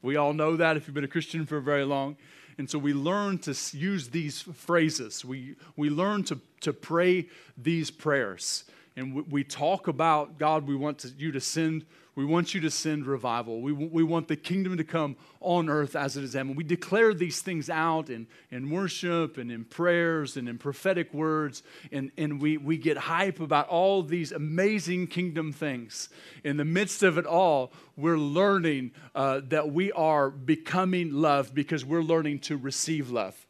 We 0.00 0.16
all 0.16 0.32
know 0.32 0.56
that 0.56 0.78
if 0.78 0.88
you've 0.88 0.94
been 0.94 1.04
a 1.04 1.08
Christian 1.08 1.44
for 1.44 1.60
very 1.60 1.84
long. 1.84 2.16
And 2.58 2.68
so 2.68 2.78
we 2.78 2.92
learn 2.92 3.38
to 3.38 3.54
use 3.76 4.08
these 4.08 4.42
phrases. 4.42 5.24
We, 5.24 5.56
we 5.76 5.90
learn 5.90 6.24
to, 6.24 6.38
to 6.60 6.72
pray 6.72 7.28
these 7.56 7.90
prayers. 7.90 8.64
And 8.96 9.26
we, 9.30 9.42
talk 9.42 9.88
about, 9.88 10.38
God, 10.38 10.66
we 10.68 10.76
want 10.76 10.98
to, 11.00 11.08
you 11.08 11.32
to 11.32 11.40
send 11.40 11.86
we 12.14 12.26
want 12.26 12.52
you 12.52 12.60
to 12.60 12.70
send 12.70 13.06
revival. 13.06 13.62
We, 13.62 13.72
we 13.72 14.02
want 14.02 14.28
the 14.28 14.36
kingdom 14.36 14.76
to 14.76 14.84
come 14.84 15.16
on 15.40 15.70
earth 15.70 15.96
as 15.96 16.14
it 16.18 16.24
is 16.24 16.34
heaven. 16.34 16.54
We 16.54 16.62
declare 16.62 17.14
these 17.14 17.40
things 17.40 17.70
out 17.70 18.10
in, 18.10 18.26
in 18.50 18.68
worship 18.68 19.38
and 19.38 19.50
in 19.50 19.64
prayers 19.64 20.36
and 20.36 20.46
in 20.46 20.58
prophetic 20.58 21.14
words, 21.14 21.62
and, 21.90 22.12
and 22.18 22.38
we, 22.38 22.58
we 22.58 22.76
get 22.76 22.98
hype 22.98 23.40
about 23.40 23.68
all 23.68 24.02
these 24.02 24.30
amazing 24.30 25.06
kingdom 25.06 25.54
things. 25.54 26.10
In 26.44 26.58
the 26.58 26.66
midst 26.66 27.02
of 27.02 27.16
it 27.16 27.24
all, 27.24 27.72
we're 27.96 28.18
learning 28.18 28.90
uh, 29.14 29.40
that 29.48 29.72
we 29.72 29.90
are 29.92 30.28
becoming 30.28 31.14
love 31.14 31.54
because 31.54 31.82
we're 31.82 32.02
learning 32.02 32.40
to 32.40 32.58
receive 32.58 33.10
love. 33.10 33.46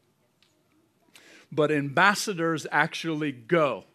But 1.51 1.73
ambassadors 1.73 2.65
actually 2.71 3.33
go 3.33 3.87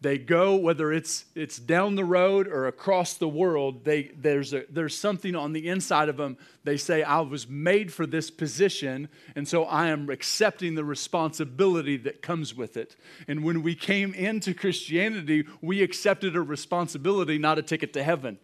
they 0.00 0.18
go 0.18 0.54
whether 0.54 0.92
it's 0.92 1.24
it's 1.34 1.58
down 1.58 1.94
the 1.94 2.04
road 2.04 2.46
or 2.46 2.66
across 2.66 3.14
the 3.14 3.28
world 3.28 3.84
they 3.84 4.10
there's 4.16 4.52
a 4.52 4.64
there's 4.68 4.96
something 4.96 5.34
on 5.34 5.52
the 5.52 5.68
inside 5.68 6.08
of 6.08 6.16
them. 6.18 6.36
They 6.64 6.76
say 6.76 7.02
i 7.02 7.20
was 7.20 7.48
made 7.48 7.92
for 7.92 8.06
this 8.06 8.30
position 8.30 9.08
and 9.34 9.48
so 9.48 9.64
i 9.64 9.88
am 9.88 10.10
accepting 10.10 10.74
the 10.74 10.84
responsibility 10.84 11.96
that 11.98 12.20
comes 12.20 12.54
with 12.54 12.76
it. 12.76 12.96
And 13.26 13.42
when 13.42 13.62
we 13.62 13.74
came 13.74 14.12
into 14.14 14.52
christianity 14.52 15.46
we 15.62 15.82
accepted 15.82 16.36
a 16.36 16.42
responsibility 16.42 17.38
not 17.38 17.58
a 17.58 17.62
ticket 17.62 17.92
to 17.94 18.02
heaven. 18.02 18.38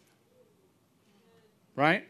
Right? 1.76 2.06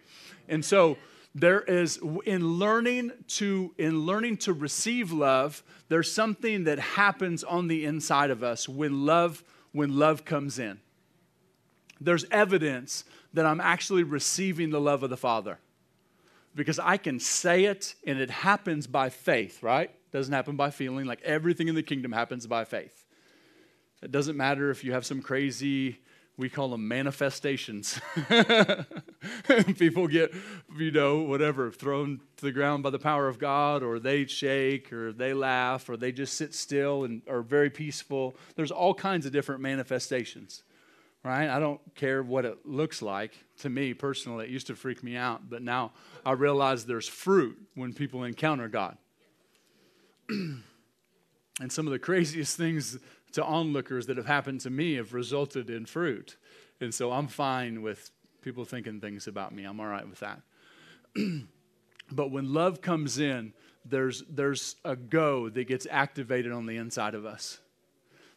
And 0.48 0.64
so 0.64 0.98
there 1.34 1.60
is 1.60 1.98
in 2.26 2.58
learning 2.58 3.12
to 3.26 3.74
in 3.78 4.00
learning 4.00 4.36
to 4.36 4.52
receive 4.52 5.12
love 5.12 5.62
there's 5.88 6.12
something 6.12 6.64
that 6.64 6.78
happens 6.78 7.42
on 7.42 7.68
the 7.68 7.84
inside 7.84 8.30
of 8.30 8.42
us 8.42 8.68
when 8.68 9.06
love 9.06 9.42
when 9.72 9.98
love 9.98 10.24
comes 10.24 10.58
in. 10.58 10.80
There's 12.00 12.24
evidence 12.30 13.04
that 13.32 13.46
i'm 13.46 13.60
actually 13.60 14.02
receiving 14.02 14.70
the 14.70 14.80
love 14.80 15.02
of 15.02 15.10
the 15.10 15.16
father. 15.16 15.58
Because 16.54 16.78
i 16.78 16.98
can 16.98 17.18
say 17.18 17.64
it 17.64 17.94
and 18.06 18.18
it 18.18 18.30
happens 18.30 18.86
by 18.86 19.08
faith 19.08 19.62
right? 19.62 19.90
Doesn't 20.10 20.34
happen 20.34 20.56
by 20.56 20.70
feeling 20.70 21.06
like 21.06 21.22
everything 21.22 21.68
in 21.68 21.74
the 21.74 21.82
kingdom 21.82 22.12
happens 22.12 22.46
by 22.46 22.64
faith. 22.66 23.06
It 24.02 24.12
doesn't 24.12 24.36
matter 24.36 24.70
if 24.70 24.84
you 24.84 24.92
have 24.92 25.06
some 25.06 25.22
crazy 25.22 26.00
we 26.36 26.48
call 26.48 26.68
them 26.70 26.88
manifestations. 26.88 28.00
People 29.78 30.08
get, 30.08 30.32
you 30.76 30.90
know, 30.90 31.22
whatever, 31.22 31.70
thrown 31.70 32.20
to 32.36 32.44
the 32.44 32.52
ground 32.52 32.82
by 32.82 32.90
the 32.90 32.98
power 32.98 33.28
of 33.28 33.38
God, 33.38 33.82
or 33.82 33.98
they 33.98 34.26
shake, 34.26 34.92
or 34.92 35.12
they 35.12 35.34
laugh, 35.34 35.88
or 35.88 35.96
they 35.96 36.12
just 36.12 36.34
sit 36.34 36.54
still 36.54 37.04
and 37.04 37.22
are 37.28 37.42
very 37.42 37.70
peaceful. 37.70 38.36
There's 38.56 38.70
all 38.70 38.94
kinds 38.94 39.26
of 39.26 39.32
different 39.32 39.60
manifestations, 39.60 40.62
right? 41.24 41.48
I 41.48 41.58
don't 41.58 41.80
care 41.94 42.22
what 42.22 42.44
it 42.44 42.66
looks 42.66 43.02
like. 43.02 43.32
To 43.60 43.70
me 43.70 43.94
personally, 43.94 44.46
it 44.46 44.50
used 44.50 44.66
to 44.68 44.74
freak 44.74 45.02
me 45.02 45.16
out, 45.16 45.48
but 45.48 45.62
now 45.62 45.92
I 46.26 46.32
realize 46.32 46.84
there's 46.84 47.08
fruit 47.08 47.58
when 47.74 47.92
people 47.92 48.24
encounter 48.24 48.68
God. 48.68 48.96
and 50.28 50.62
some 51.68 51.86
of 51.86 51.92
the 51.92 51.98
craziest 51.98 52.56
things 52.56 52.98
to 53.32 53.44
onlookers 53.44 54.06
that 54.06 54.16
have 54.16 54.26
happened 54.26 54.60
to 54.60 54.70
me 54.70 54.94
have 54.94 55.14
resulted 55.14 55.70
in 55.70 55.86
fruit. 55.86 56.36
And 56.80 56.92
so 56.92 57.12
I'm 57.12 57.28
fine 57.28 57.82
with 57.82 58.10
people 58.42 58.64
thinking 58.64 59.00
things 59.00 59.26
about 59.26 59.54
me. 59.54 59.64
I'm 59.64 59.80
all 59.80 59.86
right 59.86 60.08
with 60.08 60.20
that. 60.20 60.40
but 62.12 62.30
when 62.30 62.52
love 62.52 62.80
comes 62.80 63.18
in, 63.18 63.52
there's, 63.84 64.22
there's 64.28 64.76
a 64.84 64.94
go 64.96 65.48
that 65.48 65.64
gets 65.64 65.86
activated 65.90 66.52
on 66.52 66.66
the 66.66 66.76
inside 66.76 67.14
of 67.14 67.24
us 67.24 67.60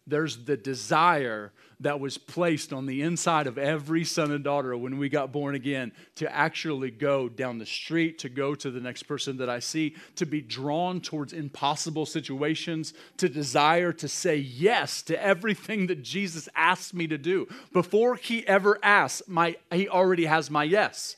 there's 0.07 0.45
the 0.45 0.57
desire 0.57 1.51
that 1.79 1.99
was 1.99 2.17
placed 2.17 2.71
on 2.71 2.85
the 2.85 3.01
inside 3.01 3.47
of 3.47 3.57
every 3.57 4.03
son 4.03 4.31
and 4.31 4.43
daughter 4.43 4.77
when 4.77 4.97
we 4.97 5.09
got 5.09 5.31
born 5.31 5.55
again 5.55 5.91
to 6.15 6.33
actually 6.33 6.91
go 6.91 7.27
down 7.27 7.57
the 7.57 7.65
street, 7.65 8.19
to 8.19 8.29
go 8.29 8.55
to 8.55 8.71
the 8.71 8.79
next 8.79 9.03
person 9.03 9.37
that 9.37 9.49
I 9.49 9.59
see, 9.59 9.95
to 10.15 10.25
be 10.25 10.41
drawn 10.41 11.01
towards 11.01 11.33
impossible 11.33 12.05
situations, 12.05 12.93
to 13.17 13.27
desire 13.27 13.91
to 13.93 14.07
say 14.07 14.37
yes 14.37 15.01
to 15.03 15.21
everything 15.21 15.87
that 15.87 16.01
Jesus 16.01 16.47
asked 16.55 16.93
me 16.93 17.07
to 17.07 17.17
do. 17.17 17.47
Before 17.73 18.15
he 18.15 18.47
ever 18.47 18.79
asks, 18.81 19.23
my, 19.27 19.57
he 19.71 19.89
already 19.89 20.25
has 20.25 20.49
my 20.49 20.63
yes. 20.63 21.17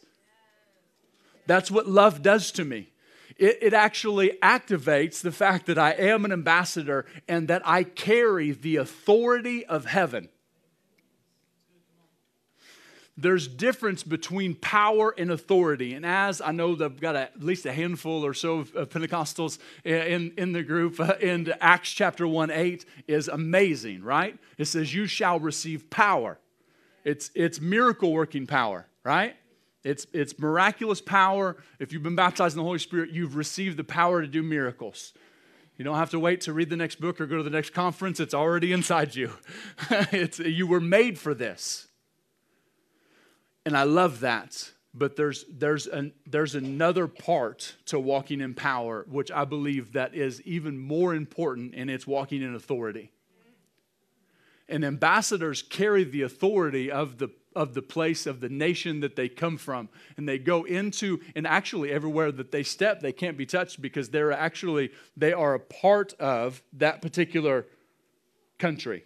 That's 1.46 1.70
what 1.70 1.88
love 1.88 2.22
does 2.22 2.52
to 2.54 2.66
me 2.66 2.90
It, 3.38 3.60
it 3.62 3.74
actually 3.74 4.38
activates 4.42 5.22
the 5.22 5.32
fact 5.32 5.68
that 5.68 5.78
I 5.78 5.92
am 5.92 6.26
an 6.26 6.32
ambassador 6.32 7.06
and 7.28 7.48
that 7.48 7.62
I 7.66 7.84
carry 7.84 8.52
the 8.52 8.78
authority 8.78 9.66
of 9.66 9.86
heaven. 9.86 10.30
There's 13.20 13.48
difference 13.48 14.04
between 14.04 14.54
power 14.54 15.14
and 15.18 15.32
authority. 15.32 15.96
And 15.96 16.06
as 16.06 16.40
i 16.40 16.52
know 16.52 16.76
they've 16.76 17.00
got 17.00 17.16
at 17.16 17.42
least 17.44 17.66
a 17.66 17.74
handful 17.74 18.24
or 18.24 18.34
so 18.36 18.60
of, 18.60 18.72
pentecostals 18.90 19.58
in, 19.84 20.34
in 20.38 20.52
the 20.52 20.62
group 20.62 21.00
uh, 21.00 21.16
in 21.20 21.52
acts 21.60 21.92
chapter 21.92 22.28
1 22.28 22.52
8 22.52 22.86
is 23.08 23.28
amazing 23.28 24.04
right? 24.04 24.38
It 24.58 24.66
says 24.66 24.94
you 24.94 25.08
shall 25.08 25.40
receive 25.40 25.90
power. 25.90 26.38
It's 27.04 27.32
it's 27.34 27.60
miracle 27.60 28.14
working 28.14 28.46
power 28.46 28.86
right 29.04 29.36
it's 29.84 30.06
it's 30.14 30.38
miraculous 30.40 31.02
power. 31.02 31.58
If 31.80 31.94
you've 31.94 32.04
been 32.04 32.16
baptized 32.16 32.56
in 32.56 32.58
the 32.58 32.64
holy 32.64 32.80
spirit 32.80 33.12
you've 33.12 33.36
received 33.36 33.78
the 33.78 33.84
power 33.84 34.22
to 34.22 34.28
do 34.28 34.44
miracles. 34.44 35.14
You 35.78 35.86
don't 35.86 35.98
have 35.98 36.10
to 36.10 36.20
wait 36.20 36.42
to 36.42 36.54
read 36.54 36.72
the 36.72 36.76
next 36.76 37.00
book 37.00 37.22
or 37.22 37.28
go 37.28 37.38
to 37.38 37.44
the 37.44 37.52
next 37.52 37.70
conference. 37.70 38.20
It's 38.20 38.34
already 38.34 38.74
inside 38.74 39.16
you. 39.16 39.32
It's 40.12 40.40
you 40.40 40.66
were 40.66 40.80
made 40.80 41.20
for 41.20 41.36
this. 41.36 41.88
And 43.66 43.78
I 43.78 43.84
love 43.84 44.22
that. 44.22 44.72
But 44.94 45.16
there's, 45.16 45.46
there's, 45.52 45.86
an, 45.86 46.14
there's 46.26 46.56
another 46.56 47.06
part 47.06 47.76
to 47.88 48.00
walking 48.00 48.42
in 48.42 48.56
power, 48.56 49.06
which 49.08 49.32
I 49.32 49.46
believe 49.46 49.94
that 49.94 50.16
is 50.16 50.42
even 50.42 50.80
more 50.80 51.14
important, 51.14 51.76
and 51.76 51.90
it's 51.90 52.08
walking 52.08 52.42
in 52.42 52.56
authority. 52.56 53.12
And 54.68 54.84
ambassadors 54.84 55.62
carry 55.62 56.04
the 56.04 56.24
authority 56.24 56.90
of 56.90 57.20
the, 57.20 57.30
of 57.58 57.74
the 57.74 57.82
place, 57.82 58.26
of 58.26 58.40
the 58.40 58.50
nation 58.50 59.00
that 59.02 59.16
they 59.16 59.28
come 59.28 59.58
from. 59.58 59.90
And 60.16 60.30
they 60.30 60.38
go 60.38 60.64
into, 60.64 61.20
and 61.36 61.48
actually 61.48 61.92
everywhere 61.92 62.32
that 62.32 62.52
they 62.52 62.64
step, 62.64 63.02
they 63.02 63.12
can't 63.12 63.38
be 63.38 63.46
touched 63.46 63.82
because 63.82 64.10
they're 64.10 64.32
actually, 64.32 64.92
they 65.18 65.34
are 65.34 65.56
a 65.56 65.60
part 65.60 66.14
of 66.14 66.62
that 66.74 67.02
particular 67.02 67.66
country. 68.60 69.04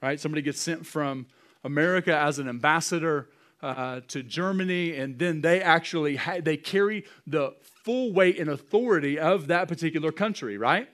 Right? 0.00 0.20
Somebody 0.20 0.42
gets 0.42 0.60
sent 0.60 0.86
from 0.86 1.26
America 1.64 2.16
as 2.16 2.38
an 2.38 2.48
ambassador 2.48 3.30
uh, 3.62 4.00
to 4.08 4.22
Germany, 4.22 4.94
and 4.94 5.18
then 5.18 5.40
they 5.40 5.62
actually 5.62 6.16
ha- 6.16 6.40
they 6.42 6.56
carry 6.56 7.04
the 7.26 7.54
full 7.62 8.12
weight 8.12 8.38
and 8.38 8.50
authority 8.50 9.18
of 9.18 9.46
that 9.46 9.68
particular 9.68 10.12
country, 10.12 10.58
right? 10.58 10.88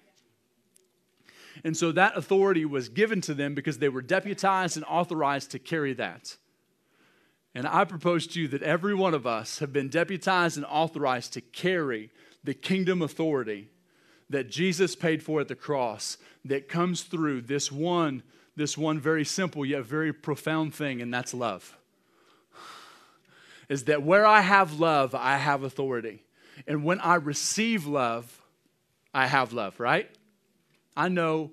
And 1.65 1.77
so 1.77 1.93
that 1.93 2.17
authority 2.17 2.65
was 2.65 2.89
given 2.89 3.21
to 3.23 3.35
them 3.35 3.55
because 3.55 3.79
they 3.79 3.89
were 3.89 4.03
deputized 4.03 4.77
and 4.77 4.85
authorized 4.87 5.51
to 5.51 5.59
carry 5.59 5.93
that. 5.95 6.37
And 7.55 7.67
I 7.67 7.85
propose 7.85 8.27
to 8.29 8.41
you 8.41 8.49
that 8.49 8.63
every 8.63 8.95
one 8.95 9.15
of 9.15 9.27
us 9.27 9.59
have 9.59 9.73
been 9.73 9.89
deputized 9.89 10.57
and 10.57 10.67
authorized 10.67 11.33
to 11.33 11.41
carry 11.41 12.11
the 12.45 12.55
kingdom 12.55 13.03
authority 13.03 13.69
that 14.29 14.49
Jesus 14.51 14.95
paid 14.95 15.23
for 15.23 15.41
at 15.41 15.49
the 15.49 15.57
cross 15.57 16.17
that 16.45 16.69
comes 16.69 17.03
through 17.03 17.43
this 17.43 17.71
one 17.71 18.23
this 18.57 18.77
one 18.77 19.01
very 19.01 19.25
simple 19.25 19.65
yet 19.65 19.85
very 19.85 20.13
profound 20.13 20.75
thing 20.75 21.01
and 21.01 21.13
that's 21.13 21.33
love 21.33 21.77
is 23.71 23.85
that 23.85 24.03
where 24.03 24.27
I 24.27 24.41
have 24.41 24.81
love, 24.81 25.15
I 25.15 25.37
have 25.37 25.63
authority. 25.63 26.25
And 26.67 26.85
when 26.85 27.01
I 27.01 27.15
receive 27.15 27.87
love, 27.87 28.43
I 29.15 29.29
have 29.29 29.53
love, 29.53 29.79
right? 29.79 30.11
I 30.97 31.09
know 31.09 31.53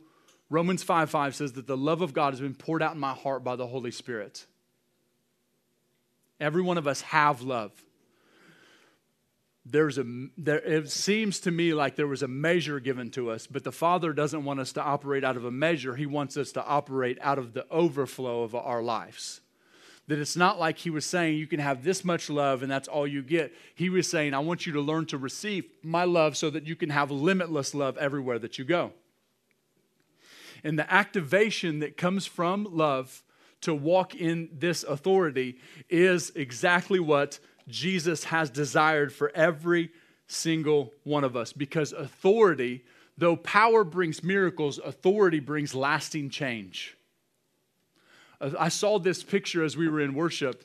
Romans 0.49 0.81
5 0.81 1.11
5 1.11 1.35
says 1.35 1.53
that 1.53 1.67
the 1.67 1.77
love 1.77 2.01
of 2.01 2.13
God 2.13 2.33
has 2.33 2.41
been 2.41 2.55
poured 2.55 2.81
out 2.81 2.95
in 2.95 2.99
my 2.99 3.13
heart 3.13 3.43
by 3.43 3.55
the 3.55 3.67
Holy 3.67 3.91
Spirit. 3.91 4.47
Every 6.39 6.61
one 6.61 6.77
of 6.77 6.87
us 6.87 7.01
have 7.01 7.41
love. 7.41 7.71
There's 9.65 9.97
a, 9.97 10.05
there, 10.37 10.59
it 10.59 10.89
seems 10.89 11.41
to 11.41 11.51
me 11.51 11.73
like 11.73 11.95
there 11.95 12.07
was 12.07 12.23
a 12.23 12.27
measure 12.27 12.79
given 12.79 13.11
to 13.11 13.29
us, 13.29 13.47
but 13.47 13.65
the 13.65 13.71
Father 13.71 14.13
doesn't 14.13 14.45
want 14.45 14.61
us 14.61 14.71
to 14.73 14.81
operate 14.81 15.25
out 15.25 15.35
of 15.35 15.43
a 15.43 15.51
measure. 15.51 15.95
He 15.95 16.05
wants 16.05 16.37
us 16.37 16.53
to 16.53 16.63
operate 16.63 17.17
out 17.21 17.37
of 17.37 17.53
the 17.53 17.65
overflow 17.69 18.43
of 18.43 18.55
our 18.55 18.81
lives. 18.81 19.41
That 20.07 20.19
it's 20.19 20.37
not 20.37 20.57
like 20.57 20.77
he 20.77 20.89
was 20.89 21.05
saying 21.05 21.37
you 21.37 21.47
can 21.47 21.59
have 21.59 21.83
this 21.83 22.05
much 22.05 22.29
love 22.29 22.63
and 22.63 22.71
that's 22.71 22.87
all 22.87 23.05
you 23.05 23.21
get. 23.21 23.53
He 23.75 23.89
was 23.89 24.09
saying, 24.09 24.33
I 24.33 24.39
want 24.39 24.65
you 24.65 24.71
to 24.73 24.79
learn 24.81 25.05
to 25.07 25.17
receive 25.17 25.65
my 25.83 26.05
love 26.05 26.37
so 26.37 26.49
that 26.49 26.65
you 26.65 26.77
can 26.77 26.91
have 26.91 27.11
limitless 27.11 27.75
love 27.75 27.97
everywhere 27.97 28.39
that 28.39 28.57
you 28.57 28.63
go. 28.63 28.93
And 30.63 30.79
the 30.79 30.91
activation 30.91 31.79
that 31.79 31.97
comes 31.97 32.25
from 32.25 32.67
love 32.71 33.21
to 33.61 33.73
walk 33.73 34.15
in 34.15 34.49
this 34.53 34.83
authority 34.83 35.57
is 35.89 36.31
exactly 36.35 36.99
what 36.99 37.39
Jesus 37.67 38.25
has 38.25 38.49
desired 38.49 39.11
for 39.11 39.31
every 39.35 39.89
single 40.27 40.93
one 41.03 41.23
of 41.23 41.35
us. 41.35 41.53
Because 41.53 41.91
authority, 41.91 42.85
though 43.17 43.35
power 43.35 43.83
brings 43.83 44.23
miracles, 44.23 44.77
authority 44.77 45.39
brings 45.39 45.73
lasting 45.73 46.29
change. 46.29 46.95
I 48.39 48.69
saw 48.69 48.99
this 48.99 49.23
picture 49.23 49.63
as 49.63 49.75
we 49.75 49.89
were 49.89 49.99
in 50.01 50.13
worship. 50.13 50.63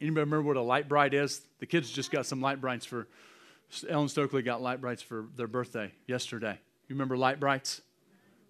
Anybody 0.00 0.20
remember 0.20 0.42
what 0.42 0.56
a 0.56 0.62
Lite-Brite 0.62 1.14
is? 1.14 1.40
The 1.58 1.66
kids 1.66 1.90
just 1.90 2.10
got 2.10 2.26
some 2.26 2.42
Lite-Brites 2.42 2.84
for, 2.84 3.08
Ellen 3.88 4.08
Stokely 4.08 4.42
got 4.42 4.60
Lite-Brites 4.60 5.02
for 5.02 5.26
their 5.34 5.46
birthday 5.46 5.90
yesterday. 6.06 6.58
You 6.88 6.94
remember 6.94 7.16
Lite-Brites? 7.16 7.80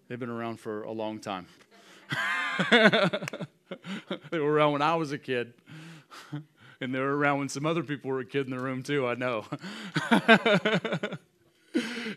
They've 0.09 0.19
been 0.19 0.29
around 0.29 0.59
for 0.59 0.83
a 0.83 0.91
long 0.91 1.19
time. 1.19 1.45
they 4.31 4.39
were 4.39 4.51
around 4.51 4.73
when 4.73 4.81
I 4.81 4.95
was 4.95 5.11
a 5.11 5.17
kid. 5.17 5.53
And 6.81 6.93
they 6.93 6.99
were 6.99 7.15
around 7.15 7.39
when 7.39 7.47
some 7.47 7.65
other 7.65 7.81
people 7.81 8.11
were 8.11 8.19
a 8.19 8.25
kid 8.25 8.45
in 8.45 8.51
the 8.51 8.59
room 8.59 8.83
too, 8.83 9.07
I 9.07 9.15
know. 9.15 9.45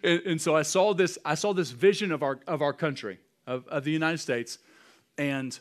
and, 0.02 0.22
and, 0.26 0.40
so 0.40 0.56
I 0.56 0.62
saw 0.62 0.92
this, 0.92 1.18
I 1.24 1.36
saw 1.36 1.54
this 1.54 1.70
vision 1.70 2.10
of 2.10 2.24
our 2.24 2.40
of 2.48 2.62
our 2.62 2.72
country, 2.72 3.20
of, 3.46 3.68
of 3.68 3.84
the 3.84 3.92
United 3.92 4.18
States, 4.18 4.58
and 5.18 5.56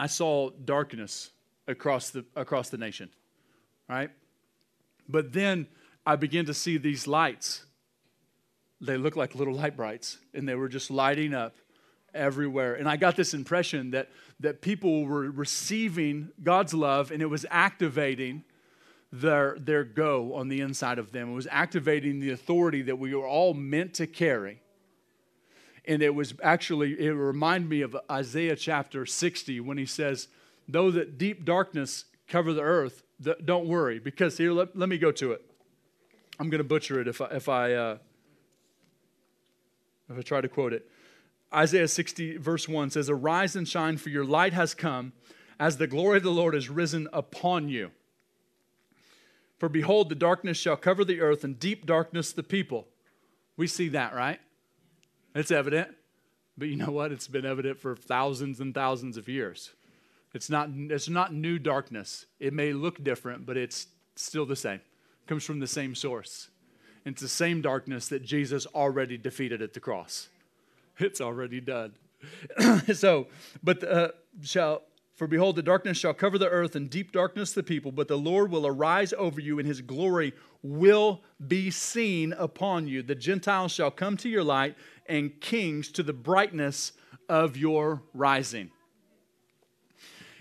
I 0.00 0.08
saw 0.08 0.50
darkness 0.50 1.30
across 1.68 2.10
the, 2.10 2.24
across 2.34 2.70
the 2.70 2.78
nation, 2.78 3.08
right? 3.88 4.10
But 5.08 5.32
then 5.32 5.68
I 6.04 6.16
began 6.16 6.46
to 6.46 6.54
see 6.54 6.78
these 6.78 7.06
lights. 7.06 7.64
They 8.80 8.96
looked 8.96 9.16
like 9.16 9.36
little 9.36 9.54
Lite-Brites, 9.54 10.18
and 10.34 10.48
they 10.48 10.56
were 10.56 10.68
just 10.68 10.90
lighting 10.90 11.34
up 11.34 11.54
everywhere. 12.14 12.74
And 12.74 12.88
I 12.88 12.96
got 12.96 13.16
this 13.16 13.34
impression 13.34 13.90
that, 13.92 14.08
that 14.40 14.60
people 14.60 15.04
were 15.04 15.30
receiving 15.30 16.30
God's 16.42 16.74
love, 16.74 17.10
and 17.10 17.22
it 17.22 17.26
was 17.26 17.46
activating 17.50 18.44
their, 19.12 19.56
their 19.58 19.84
go 19.84 20.34
on 20.34 20.48
the 20.48 20.60
inside 20.60 20.98
of 20.98 21.12
them. 21.12 21.30
It 21.30 21.34
was 21.34 21.48
activating 21.50 22.20
the 22.20 22.30
authority 22.30 22.82
that 22.82 22.96
we 22.96 23.14
were 23.14 23.26
all 23.26 23.54
meant 23.54 23.94
to 23.94 24.06
carry 24.06 24.62
and 25.84 26.02
it 26.02 26.14
was 26.14 26.34
actually, 26.42 26.92
it 27.04 27.10
reminded 27.10 27.68
me 27.68 27.80
of 27.82 27.96
Isaiah 28.10 28.56
chapter 28.56 29.04
60 29.04 29.60
when 29.60 29.78
he 29.78 29.86
says, 29.86 30.28
Though 30.68 30.90
that 30.92 31.18
deep 31.18 31.44
darkness 31.44 32.04
cover 32.28 32.52
the 32.52 32.62
earth, 32.62 33.02
don't 33.44 33.66
worry. 33.66 33.98
Because 33.98 34.38
here, 34.38 34.52
let, 34.52 34.76
let 34.76 34.88
me 34.88 34.96
go 34.96 35.10
to 35.12 35.32
it. 35.32 35.42
I'm 36.38 36.50
going 36.50 36.58
to 36.58 36.68
butcher 36.68 37.00
it 37.00 37.08
if 37.08 37.20
I, 37.20 37.26
if 37.26 37.48
I, 37.48 37.74
uh, 37.74 37.98
if 40.08 40.18
I 40.18 40.22
try 40.22 40.40
to 40.40 40.48
quote 40.48 40.72
it. 40.72 40.88
Isaiah 41.54 41.88
60, 41.88 42.38
verse 42.38 42.68
1 42.68 42.90
says, 42.90 43.10
Arise 43.10 43.56
and 43.56 43.68
shine, 43.68 43.96
for 43.96 44.08
your 44.08 44.24
light 44.24 44.52
has 44.52 44.74
come, 44.74 45.12
as 45.58 45.76
the 45.76 45.86
glory 45.86 46.18
of 46.18 46.22
the 46.22 46.30
Lord 46.30 46.54
has 46.54 46.68
risen 46.68 47.08
upon 47.12 47.68
you. 47.68 47.90
For 49.58 49.68
behold, 49.68 50.08
the 50.08 50.14
darkness 50.14 50.58
shall 50.58 50.76
cover 50.76 51.04
the 51.04 51.20
earth, 51.20 51.44
and 51.44 51.58
deep 51.58 51.86
darkness 51.86 52.32
the 52.32 52.42
people. 52.42 52.88
We 53.56 53.66
see 53.66 53.88
that, 53.90 54.14
right? 54.14 54.40
It's 55.34 55.50
evident. 55.50 55.94
But 56.58 56.68
you 56.68 56.76
know 56.76 56.90
what? 56.90 57.12
It's 57.12 57.28
been 57.28 57.46
evident 57.46 57.78
for 57.78 57.96
thousands 57.96 58.60
and 58.60 58.74
thousands 58.74 59.16
of 59.16 59.28
years. 59.28 59.72
It's 60.34 60.50
not, 60.50 60.68
it's 60.74 61.08
not 61.08 61.32
new 61.32 61.58
darkness. 61.58 62.26
It 62.40 62.52
may 62.52 62.72
look 62.72 63.02
different, 63.02 63.46
but 63.46 63.56
it's 63.56 63.86
still 64.16 64.46
the 64.46 64.56
same. 64.56 64.80
It 64.80 65.26
comes 65.28 65.44
from 65.44 65.60
the 65.60 65.66
same 65.66 65.94
source. 65.94 66.48
It's 67.04 67.20
the 67.20 67.28
same 67.28 67.62
darkness 67.62 68.08
that 68.08 68.22
Jesus 68.22 68.66
already 68.66 69.18
defeated 69.18 69.60
at 69.60 69.74
the 69.74 69.80
cross. 69.80 70.28
It's 70.98 71.20
already 71.20 71.60
done. 71.60 71.94
so, 72.94 73.26
but 73.62 73.82
uh, 73.82 74.08
shall 74.42 74.82
for 75.14 75.26
behold, 75.26 75.56
the 75.56 75.62
darkness 75.62 75.98
shall 75.98 76.14
cover 76.14 76.38
the 76.38 76.48
earth, 76.48 76.74
and 76.74 76.88
deep 76.90 77.12
darkness 77.12 77.52
the 77.52 77.62
people, 77.62 77.92
but 77.92 78.08
the 78.08 78.18
Lord 78.18 78.50
will 78.50 78.66
arise 78.66 79.12
over 79.12 79.40
you, 79.40 79.58
and 79.58 79.68
his 79.68 79.80
glory 79.80 80.32
will 80.62 81.20
be 81.46 81.70
seen 81.70 82.32
upon 82.32 82.88
you. 82.88 83.02
The 83.02 83.14
Gentiles 83.14 83.72
shall 83.72 83.90
come 83.90 84.16
to 84.16 84.28
your 84.28 84.42
light, 84.42 84.74
and 85.06 85.40
kings 85.40 85.92
to 85.92 86.02
the 86.02 86.12
brightness 86.12 86.92
of 87.28 87.56
your 87.56 88.02
rising. 88.14 88.70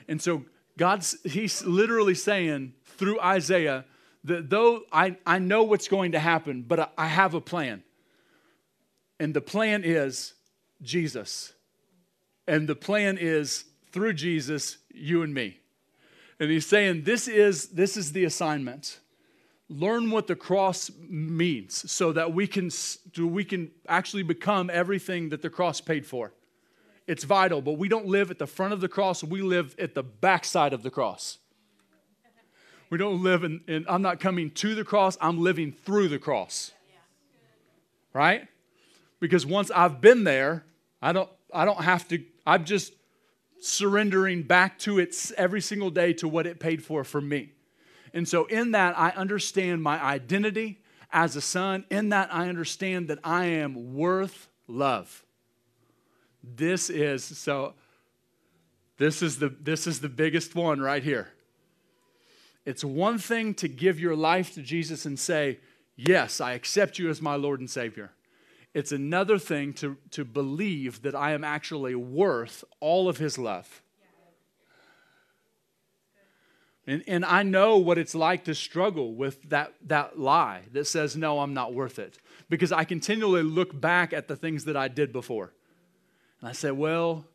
And 0.07 0.21
so 0.21 0.45
God's 0.77 1.17
he's 1.23 1.63
literally 1.63 2.15
saying 2.15 2.73
through 2.83 3.19
Isaiah 3.21 3.85
that 4.23 4.49
though 4.49 4.81
I, 4.91 5.17
I 5.25 5.39
know 5.39 5.63
what's 5.63 5.87
going 5.87 6.13
to 6.13 6.19
happen, 6.19 6.63
but 6.63 6.79
I, 6.79 6.87
I 6.97 7.05
have 7.07 7.33
a 7.33 7.41
plan. 7.41 7.83
And 9.19 9.33
the 9.33 9.41
plan 9.41 9.83
is 9.83 10.33
Jesus. 10.81 11.53
And 12.47 12.67
the 12.67 12.75
plan 12.75 13.17
is 13.19 13.65
through 13.91 14.13
Jesus, 14.13 14.77
you 14.93 15.21
and 15.21 15.33
me. 15.33 15.59
And 16.39 16.49
he's 16.49 16.65
saying 16.65 17.03
this 17.03 17.27
is 17.27 17.67
this 17.69 17.97
is 17.97 18.13
the 18.13 18.23
assignment. 18.23 18.99
learn 19.71 20.11
what 20.11 20.27
the 20.27 20.35
cross 20.35 20.91
means 21.07 21.89
so 21.89 22.11
that 22.11 22.33
we 22.33 22.45
can, 22.45 22.69
we 23.17 23.45
can 23.45 23.71
actually 23.87 24.23
become 24.23 24.69
everything 24.69 25.29
that 25.29 25.41
the 25.41 25.49
cross 25.49 25.79
paid 25.79 26.05
for. 26.05 26.33
It's 27.07 27.23
vital, 27.23 27.61
but 27.61 27.77
we 27.77 27.87
don't 27.87 28.05
live 28.05 28.29
at 28.29 28.37
the 28.37 28.47
front 28.47 28.73
of 28.73 28.81
the 28.81 28.89
cross, 28.89 29.23
we 29.23 29.41
live 29.41 29.75
at 29.79 29.95
the 29.95 30.03
backside 30.03 30.73
of 30.73 30.83
the 30.83 30.91
cross. 30.91 31.37
We 32.89 32.97
don't 32.97 33.23
live 33.23 33.45
in, 33.45 33.61
in 33.67 33.85
I'm 33.87 34.01
not 34.01 34.19
coming 34.19 34.51
to 34.51 34.75
the 34.75 34.83
cross, 34.83 35.17
I'm 35.21 35.41
living 35.41 35.71
through 35.71 36.09
the 36.09 36.19
cross. 36.19 36.71
Right? 38.13 38.47
Because 39.21 39.45
once 39.45 39.71
I've 39.71 40.01
been 40.01 40.25
there, 40.25 40.65
I 41.01 41.13
don't 41.13 41.29
I 41.53 41.65
don't 41.65 41.83
have 41.83 42.07
to 42.09 42.23
I'm 42.45 42.65
just 42.65 42.93
surrendering 43.61 44.43
back 44.43 44.79
to 44.79 44.99
it 44.99 45.15
every 45.37 45.61
single 45.61 45.91
day 45.91 46.13
to 46.13 46.27
what 46.27 46.47
it 46.47 46.59
paid 46.59 46.83
for 46.83 47.03
for 47.03 47.21
me. 47.21 47.51
And 48.13 48.27
so, 48.27 48.45
in 48.45 48.71
that, 48.71 48.97
I 48.99 49.11
understand 49.11 49.81
my 49.81 50.01
identity 50.03 50.81
as 51.13 51.35
a 51.35 51.41
son. 51.41 51.85
In 51.89 52.09
that, 52.09 52.33
I 52.33 52.49
understand 52.49 53.07
that 53.07 53.19
I 53.23 53.45
am 53.45 53.93
worth 53.93 54.49
love. 54.67 55.23
This 56.43 56.89
is 56.89 57.23
so. 57.23 57.73
This 58.97 59.21
is 59.21 59.39
the 59.39 59.49
this 59.49 59.87
is 59.87 60.01
the 60.01 60.09
biggest 60.09 60.55
one 60.55 60.81
right 60.81 61.03
here. 61.03 61.29
It's 62.65 62.83
one 62.83 63.17
thing 63.17 63.53
to 63.55 63.67
give 63.67 63.99
your 63.99 64.15
life 64.15 64.53
to 64.55 64.61
Jesus 64.61 65.05
and 65.05 65.17
say, 65.17 65.59
"Yes, 65.95 66.41
I 66.41 66.53
accept 66.53 66.99
you 66.99 67.09
as 67.09 67.21
my 67.21 67.35
Lord 67.35 67.59
and 67.59 67.69
Savior." 67.69 68.11
It's 68.73 68.91
another 68.91 69.37
thing 69.37 69.73
to, 69.75 69.97
to 70.11 70.23
believe 70.23 71.01
that 71.01 71.13
I 71.13 71.31
am 71.31 71.43
actually 71.43 71.95
worth 71.95 72.63
all 72.79 73.09
of 73.09 73.17
his 73.17 73.37
love. 73.37 73.81
And, 76.87 77.03
and 77.07 77.23
I 77.23 77.43
know 77.43 77.77
what 77.77 77.97
it's 77.97 78.15
like 78.15 78.45
to 78.45 78.55
struggle 78.55 79.13
with 79.13 79.49
that, 79.49 79.73
that 79.85 80.17
lie 80.17 80.61
that 80.71 80.87
says, 80.87 81.15
no, 81.15 81.39
I'm 81.39 81.53
not 81.53 81.73
worth 81.73 81.99
it. 81.99 82.17
Because 82.49 82.71
I 82.71 82.85
continually 82.85 83.43
look 83.43 83.79
back 83.79 84.13
at 84.13 84.27
the 84.27 84.35
things 84.35 84.65
that 84.65 84.75
I 84.75 84.87
did 84.87 85.13
before. 85.13 85.53
And 86.39 86.49
I 86.49 86.53
say, 86.53 86.71
well, 86.71 87.25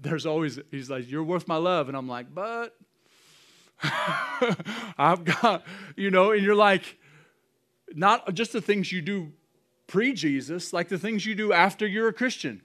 there's 0.00 0.24
always, 0.24 0.60
he's 0.70 0.88
like, 0.88 1.10
you're 1.10 1.24
worth 1.24 1.48
my 1.48 1.56
love. 1.56 1.88
And 1.88 1.96
I'm 1.96 2.08
like, 2.08 2.32
but 2.32 2.76
I've 4.98 5.24
got, 5.24 5.64
you 5.96 6.10
know, 6.10 6.30
and 6.30 6.42
you're 6.42 6.54
like, 6.54 6.96
not 7.94 8.32
just 8.34 8.52
the 8.52 8.60
things 8.60 8.92
you 8.92 9.02
do 9.02 9.32
pre 9.86 10.12
Jesus, 10.12 10.72
like 10.72 10.88
the 10.88 10.98
things 10.98 11.26
you 11.26 11.34
do 11.34 11.52
after 11.52 11.86
you're 11.86 12.08
a 12.08 12.12
Christian. 12.12 12.62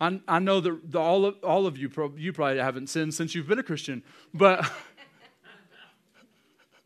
I, 0.00 0.20
I 0.28 0.38
know 0.38 0.60
that 0.60 0.92
the, 0.92 1.00
all, 1.00 1.24
of, 1.24 1.36
all 1.42 1.66
of 1.66 1.78
you, 1.78 1.90
you 2.16 2.32
probably 2.32 2.58
haven't 2.58 2.88
sinned 2.88 3.14
since 3.14 3.34
you've 3.34 3.48
been 3.48 3.58
a 3.58 3.62
Christian, 3.62 4.02
but 4.34 4.70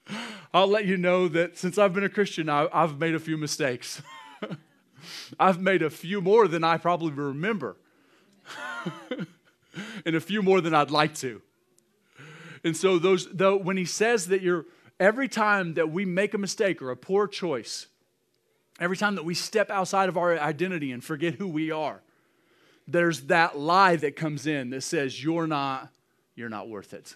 I'll 0.54 0.68
let 0.68 0.84
you 0.84 0.96
know 0.96 1.28
that 1.28 1.58
since 1.58 1.76
I've 1.78 1.92
been 1.92 2.04
a 2.04 2.08
Christian, 2.08 2.48
I, 2.48 2.68
I've 2.72 2.98
made 2.98 3.14
a 3.14 3.18
few 3.18 3.36
mistakes. 3.36 4.02
I've 5.40 5.60
made 5.60 5.82
a 5.82 5.90
few 5.90 6.20
more 6.20 6.46
than 6.46 6.62
I 6.62 6.76
probably 6.76 7.12
remember, 7.12 7.76
and 10.04 10.16
a 10.16 10.20
few 10.20 10.42
more 10.42 10.60
than 10.60 10.74
I'd 10.74 10.90
like 10.90 11.14
to. 11.16 11.42
And 12.62 12.76
so, 12.76 12.98
those, 12.98 13.28
though, 13.32 13.56
when 13.56 13.76
he 13.76 13.86
says 13.86 14.26
that 14.26 14.42
you're, 14.42 14.66
every 14.98 15.28
time 15.28 15.74
that 15.74 15.90
we 15.90 16.04
make 16.04 16.34
a 16.34 16.38
mistake 16.38 16.82
or 16.82 16.90
a 16.90 16.96
poor 16.96 17.26
choice, 17.26 17.86
every 18.80 18.96
time 18.96 19.14
that 19.14 19.24
we 19.24 19.34
step 19.34 19.70
outside 19.70 20.08
of 20.08 20.16
our 20.16 20.38
identity 20.38 20.90
and 20.90 21.04
forget 21.04 21.34
who 21.34 21.46
we 21.46 21.70
are, 21.70 22.00
there's 22.88 23.22
that 23.22 23.56
lie 23.56 23.96
that 23.96 24.16
comes 24.16 24.46
in 24.46 24.70
that 24.70 24.80
says, 24.80 25.22
You're 25.22 25.46
not, 25.46 25.90
you're 26.34 26.48
not 26.48 26.68
worth 26.68 26.92
it. 26.92 27.14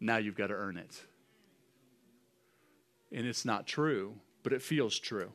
Now 0.00 0.16
you've 0.16 0.36
got 0.36 0.48
to 0.48 0.54
earn 0.54 0.76
it. 0.76 1.00
And 3.12 3.26
it's 3.26 3.44
not 3.44 3.66
true, 3.66 4.14
but 4.42 4.52
it 4.52 4.62
feels 4.62 4.98
true. 4.98 5.30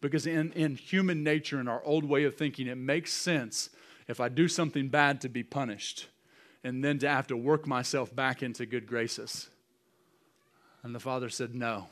Because 0.00 0.26
in, 0.26 0.52
in 0.52 0.76
human 0.76 1.22
nature, 1.22 1.60
in 1.60 1.68
our 1.68 1.82
old 1.84 2.04
way 2.04 2.24
of 2.24 2.36
thinking, 2.36 2.66
it 2.66 2.76
makes 2.76 3.12
sense 3.12 3.70
if 4.08 4.20
I 4.20 4.28
do 4.28 4.48
something 4.48 4.88
bad 4.88 5.20
to 5.20 5.28
be 5.28 5.42
punished 5.42 6.08
and 6.64 6.84
then 6.84 6.98
to 6.98 7.08
have 7.08 7.26
to 7.28 7.36
work 7.36 7.66
myself 7.66 8.14
back 8.14 8.42
into 8.42 8.66
good 8.66 8.86
graces. 8.86 9.48
And 10.82 10.94
the 10.94 11.00
father 11.00 11.28
said, 11.28 11.54
No, 11.54 11.86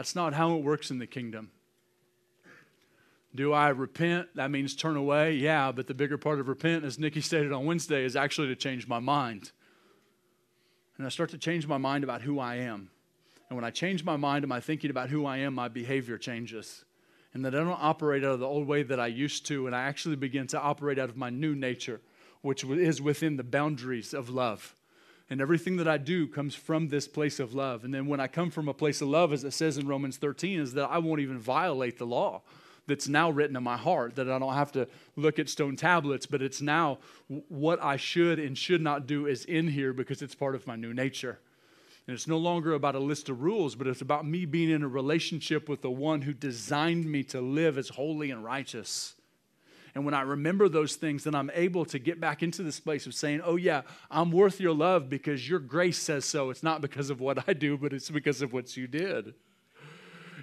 that's 0.00 0.16
not 0.16 0.34
how 0.34 0.56
it 0.56 0.64
works 0.64 0.90
in 0.90 0.98
the 0.98 1.06
kingdom. 1.06 1.50
Do 3.34 3.52
I 3.52 3.68
repent? 3.68 4.34
That 4.34 4.50
means 4.50 4.74
turn 4.74 4.96
away? 4.96 5.34
Yeah, 5.34 5.70
but 5.72 5.86
the 5.86 5.94
bigger 5.94 6.18
part 6.18 6.40
of 6.40 6.48
repent, 6.48 6.84
as 6.84 6.98
Nikki 6.98 7.20
stated 7.30 7.52
on 7.52 7.66
Wednesday, 7.66 8.04
is 8.04 8.16
actually 8.16 8.48
to 8.48 8.56
change 8.56 8.88
my 8.88 8.98
mind 8.98 9.52
and 11.00 11.06
I 11.06 11.08
start 11.08 11.30
to 11.30 11.38
change 11.38 11.66
my 11.66 11.78
mind 11.78 12.04
about 12.04 12.20
who 12.20 12.38
I 12.38 12.56
am. 12.56 12.90
And 13.48 13.56
when 13.56 13.64
I 13.64 13.70
change 13.70 14.04
my 14.04 14.16
mind 14.16 14.44
and 14.44 14.50
my 14.50 14.60
thinking 14.60 14.90
about 14.90 15.08
who 15.08 15.24
I 15.24 15.38
am, 15.38 15.54
my 15.54 15.66
behavior 15.66 16.18
changes. 16.18 16.84
And 17.32 17.42
that 17.42 17.54
I 17.54 17.58
don't 17.58 17.70
operate 17.70 18.22
out 18.22 18.32
of 18.32 18.40
the 18.40 18.46
old 18.46 18.66
way 18.66 18.82
that 18.82 19.00
I 19.00 19.06
used 19.06 19.46
to, 19.46 19.66
and 19.66 19.74
I 19.74 19.84
actually 19.84 20.16
begin 20.16 20.46
to 20.48 20.60
operate 20.60 20.98
out 20.98 21.08
of 21.08 21.16
my 21.16 21.30
new 21.30 21.54
nature, 21.54 22.02
which 22.42 22.64
is 22.64 23.00
within 23.00 23.38
the 23.38 23.42
boundaries 23.42 24.12
of 24.12 24.28
love. 24.28 24.74
And 25.30 25.40
everything 25.40 25.76
that 25.76 25.86
I 25.86 25.96
do 25.96 26.26
comes 26.26 26.56
from 26.56 26.88
this 26.88 27.06
place 27.06 27.38
of 27.38 27.54
love. 27.54 27.84
And 27.84 27.94
then 27.94 28.06
when 28.06 28.18
I 28.18 28.26
come 28.26 28.50
from 28.50 28.68
a 28.68 28.74
place 28.74 29.00
of 29.00 29.08
love, 29.08 29.32
as 29.32 29.44
it 29.44 29.52
says 29.52 29.78
in 29.78 29.86
Romans 29.86 30.16
13, 30.16 30.58
is 30.58 30.74
that 30.74 30.90
I 30.90 30.98
won't 30.98 31.20
even 31.20 31.38
violate 31.38 31.98
the 31.98 32.06
law 32.06 32.42
that's 32.88 33.06
now 33.06 33.30
written 33.30 33.56
in 33.56 33.62
my 33.62 33.76
heart 33.76 34.16
that 34.16 34.28
I 34.28 34.38
don't 34.40 34.54
have 34.54 34.72
to 34.72 34.88
look 35.14 35.38
at 35.38 35.48
stone 35.48 35.76
tablets, 35.76 36.26
but 36.26 36.42
it's 36.42 36.60
now 36.60 36.98
what 37.48 37.80
I 37.80 37.96
should 37.96 38.40
and 38.40 38.58
should 38.58 38.82
not 38.82 39.06
do 39.06 39.26
is 39.26 39.44
in 39.44 39.68
here 39.68 39.92
because 39.92 40.20
it's 40.20 40.34
part 40.34 40.56
of 40.56 40.66
my 40.66 40.74
new 40.74 40.92
nature. 40.92 41.38
And 42.08 42.14
it's 42.16 42.26
no 42.26 42.38
longer 42.38 42.72
about 42.72 42.96
a 42.96 43.00
list 43.00 43.28
of 43.28 43.42
rules, 43.42 43.76
but 43.76 43.86
it's 43.86 44.00
about 44.00 44.26
me 44.26 44.44
being 44.44 44.70
in 44.70 44.82
a 44.82 44.88
relationship 44.88 45.68
with 45.68 45.82
the 45.82 45.90
one 45.90 46.22
who 46.22 46.32
designed 46.32 47.04
me 47.04 47.22
to 47.24 47.40
live 47.40 47.78
as 47.78 47.90
holy 47.90 48.32
and 48.32 48.42
righteous. 48.42 49.14
And 49.94 50.04
when 50.04 50.14
I 50.14 50.22
remember 50.22 50.68
those 50.68 50.96
things, 50.96 51.24
then 51.24 51.34
I'm 51.34 51.50
able 51.54 51.84
to 51.86 51.98
get 51.98 52.20
back 52.20 52.42
into 52.42 52.62
this 52.62 52.80
place 52.80 53.06
of 53.06 53.14
saying, 53.14 53.42
Oh, 53.44 53.56
yeah, 53.56 53.82
I'm 54.10 54.30
worth 54.30 54.60
your 54.60 54.74
love 54.74 55.08
because 55.08 55.48
your 55.48 55.58
grace 55.58 55.98
says 55.98 56.24
so. 56.24 56.50
It's 56.50 56.62
not 56.62 56.80
because 56.80 57.10
of 57.10 57.20
what 57.20 57.48
I 57.48 57.52
do, 57.52 57.76
but 57.76 57.92
it's 57.92 58.10
because 58.10 58.42
of 58.42 58.52
what 58.52 58.76
you 58.76 58.86
did. 58.86 59.34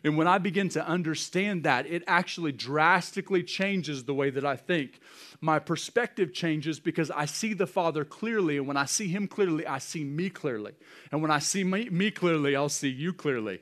And 0.03 0.17
when 0.17 0.27
I 0.27 0.37
begin 0.37 0.69
to 0.69 0.85
understand 0.85 1.63
that, 1.63 1.87
it 1.87 2.03
actually 2.07 2.51
drastically 2.51 3.43
changes 3.43 4.03
the 4.03 4.13
way 4.13 4.29
that 4.29 4.45
I 4.45 4.55
think. 4.55 4.99
My 5.41 5.59
perspective 5.59 6.33
changes 6.33 6.79
because 6.79 7.11
I 7.11 7.25
see 7.25 7.53
the 7.53 7.67
Father 7.67 8.05
clearly. 8.05 8.57
And 8.57 8.67
when 8.67 8.77
I 8.77 8.85
see 8.85 9.07
Him 9.07 9.27
clearly, 9.27 9.65
I 9.65 9.79
see 9.79 10.03
me 10.03 10.29
clearly. 10.29 10.73
And 11.11 11.21
when 11.21 11.31
I 11.31 11.39
see 11.39 11.63
me, 11.63 11.89
me 11.89 12.11
clearly, 12.11 12.55
I'll 12.55 12.69
see 12.69 12.89
you 12.89 13.13
clearly. 13.13 13.61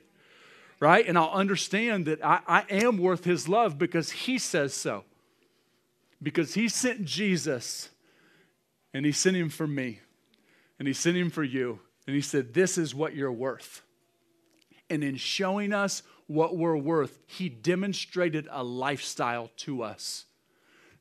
Right? 0.78 1.06
And 1.06 1.16
I'll 1.16 1.30
understand 1.30 2.06
that 2.06 2.24
I, 2.24 2.40
I 2.46 2.64
am 2.68 2.98
worth 2.98 3.24
His 3.24 3.48
love 3.48 3.78
because 3.78 4.10
He 4.10 4.38
says 4.38 4.74
so. 4.74 5.04
Because 6.22 6.54
He 6.54 6.68
sent 6.68 7.04
Jesus 7.04 7.90
and 8.94 9.06
He 9.06 9.12
sent 9.12 9.36
Him 9.36 9.48
for 9.48 9.66
me 9.66 10.00
and 10.78 10.88
He 10.88 10.94
sent 10.94 11.16
Him 11.16 11.30
for 11.30 11.44
you. 11.44 11.80
And 12.06 12.14
He 12.14 12.22
said, 12.22 12.54
This 12.54 12.78
is 12.78 12.94
what 12.94 13.14
you're 13.14 13.32
worth. 13.32 13.82
And 14.88 15.02
in 15.02 15.16
showing 15.16 15.72
us 15.72 16.02
what 16.26 16.56
we're 16.56 16.76
worth, 16.76 17.18
he 17.26 17.48
demonstrated 17.48 18.48
a 18.50 18.62
lifestyle 18.62 19.50
to 19.58 19.82
us. 19.82 20.24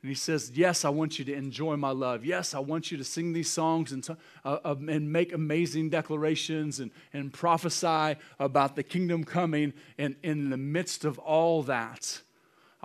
And 0.02 0.10
he 0.10 0.16
says, 0.16 0.52
Yes, 0.54 0.86
I 0.86 0.90
want 0.90 1.18
you 1.18 1.26
to 1.26 1.34
enjoy 1.34 1.78
my 1.78 1.90
love. 1.90 2.24
Yes, 2.24 2.54
I 2.54 2.60
want 2.60 2.92
you 2.92 2.98
to 2.98 3.04
sing 3.04 3.34
these 3.34 3.52
songs 3.52 3.92
and, 3.92 4.08
uh, 4.44 4.58
uh, 4.64 4.76
and 4.88 5.12
make 5.12 5.34
amazing 5.34 5.90
declarations 5.90 6.80
and, 6.80 6.92
and 7.12 7.34
prophesy 7.34 8.20
about 8.40 8.76
the 8.76 8.84
kingdom 8.84 9.24
coming. 9.24 9.74
And 9.98 10.16
in 10.22 10.52
the 10.52 10.58
midst 10.58 11.06
of 11.06 11.18
all 11.18 11.64
that, 11.64 12.22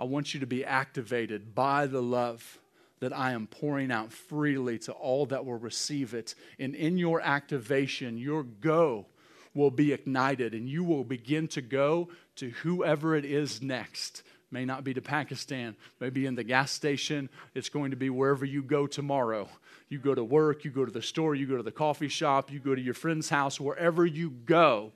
I 0.01 0.05
want 0.05 0.33
you 0.33 0.39
to 0.39 0.47
be 0.47 0.65
activated 0.65 1.53
by 1.53 1.85
the 1.85 2.01
love 2.01 2.57
that 3.01 3.15
I 3.15 3.33
am 3.33 3.45
pouring 3.45 3.91
out 3.91 4.11
freely 4.11 4.79
to 4.79 4.93
all 4.93 5.27
that 5.27 5.45
will 5.45 5.59
receive 5.59 6.15
it. 6.15 6.33
And 6.57 6.73
in 6.73 6.97
your 6.97 7.21
activation, 7.21 8.17
your 8.17 8.41
go 8.41 9.05
will 9.53 9.69
be 9.69 9.93
ignited 9.93 10.55
and 10.55 10.67
you 10.67 10.83
will 10.83 11.03
begin 11.03 11.47
to 11.49 11.61
go 11.61 12.09
to 12.37 12.49
whoever 12.49 13.15
it 13.15 13.25
is 13.25 13.61
next. 13.61 14.23
May 14.49 14.65
not 14.65 14.83
be 14.83 14.95
to 14.95 15.03
Pakistan, 15.03 15.75
maybe 15.99 16.25
in 16.25 16.33
the 16.33 16.43
gas 16.43 16.71
station. 16.71 17.29
It's 17.53 17.69
going 17.69 17.91
to 17.91 17.97
be 17.97 18.09
wherever 18.09 18.43
you 18.43 18.63
go 18.63 18.87
tomorrow. 18.87 19.49
You 19.87 19.99
go 19.99 20.15
to 20.15 20.23
work, 20.23 20.65
you 20.65 20.71
go 20.71 20.83
to 20.83 20.91
the 20.91 21.03
store, 21.03 21.35
you 21.35 21.45
go 21.45 21.57
to 21.57 21.63
the 21.63 21.71
coffee 21.71 22.09
shop, 22.09 22.51
you 22.51 22.57
go 22.57 22.73
to 22.73 22.81
your 22.81 22.95
friend's 22.95 23.29
house, 23.29 23.59
wherever 23.59 24.03
you 24.03 24.31
go, 24.31 24.93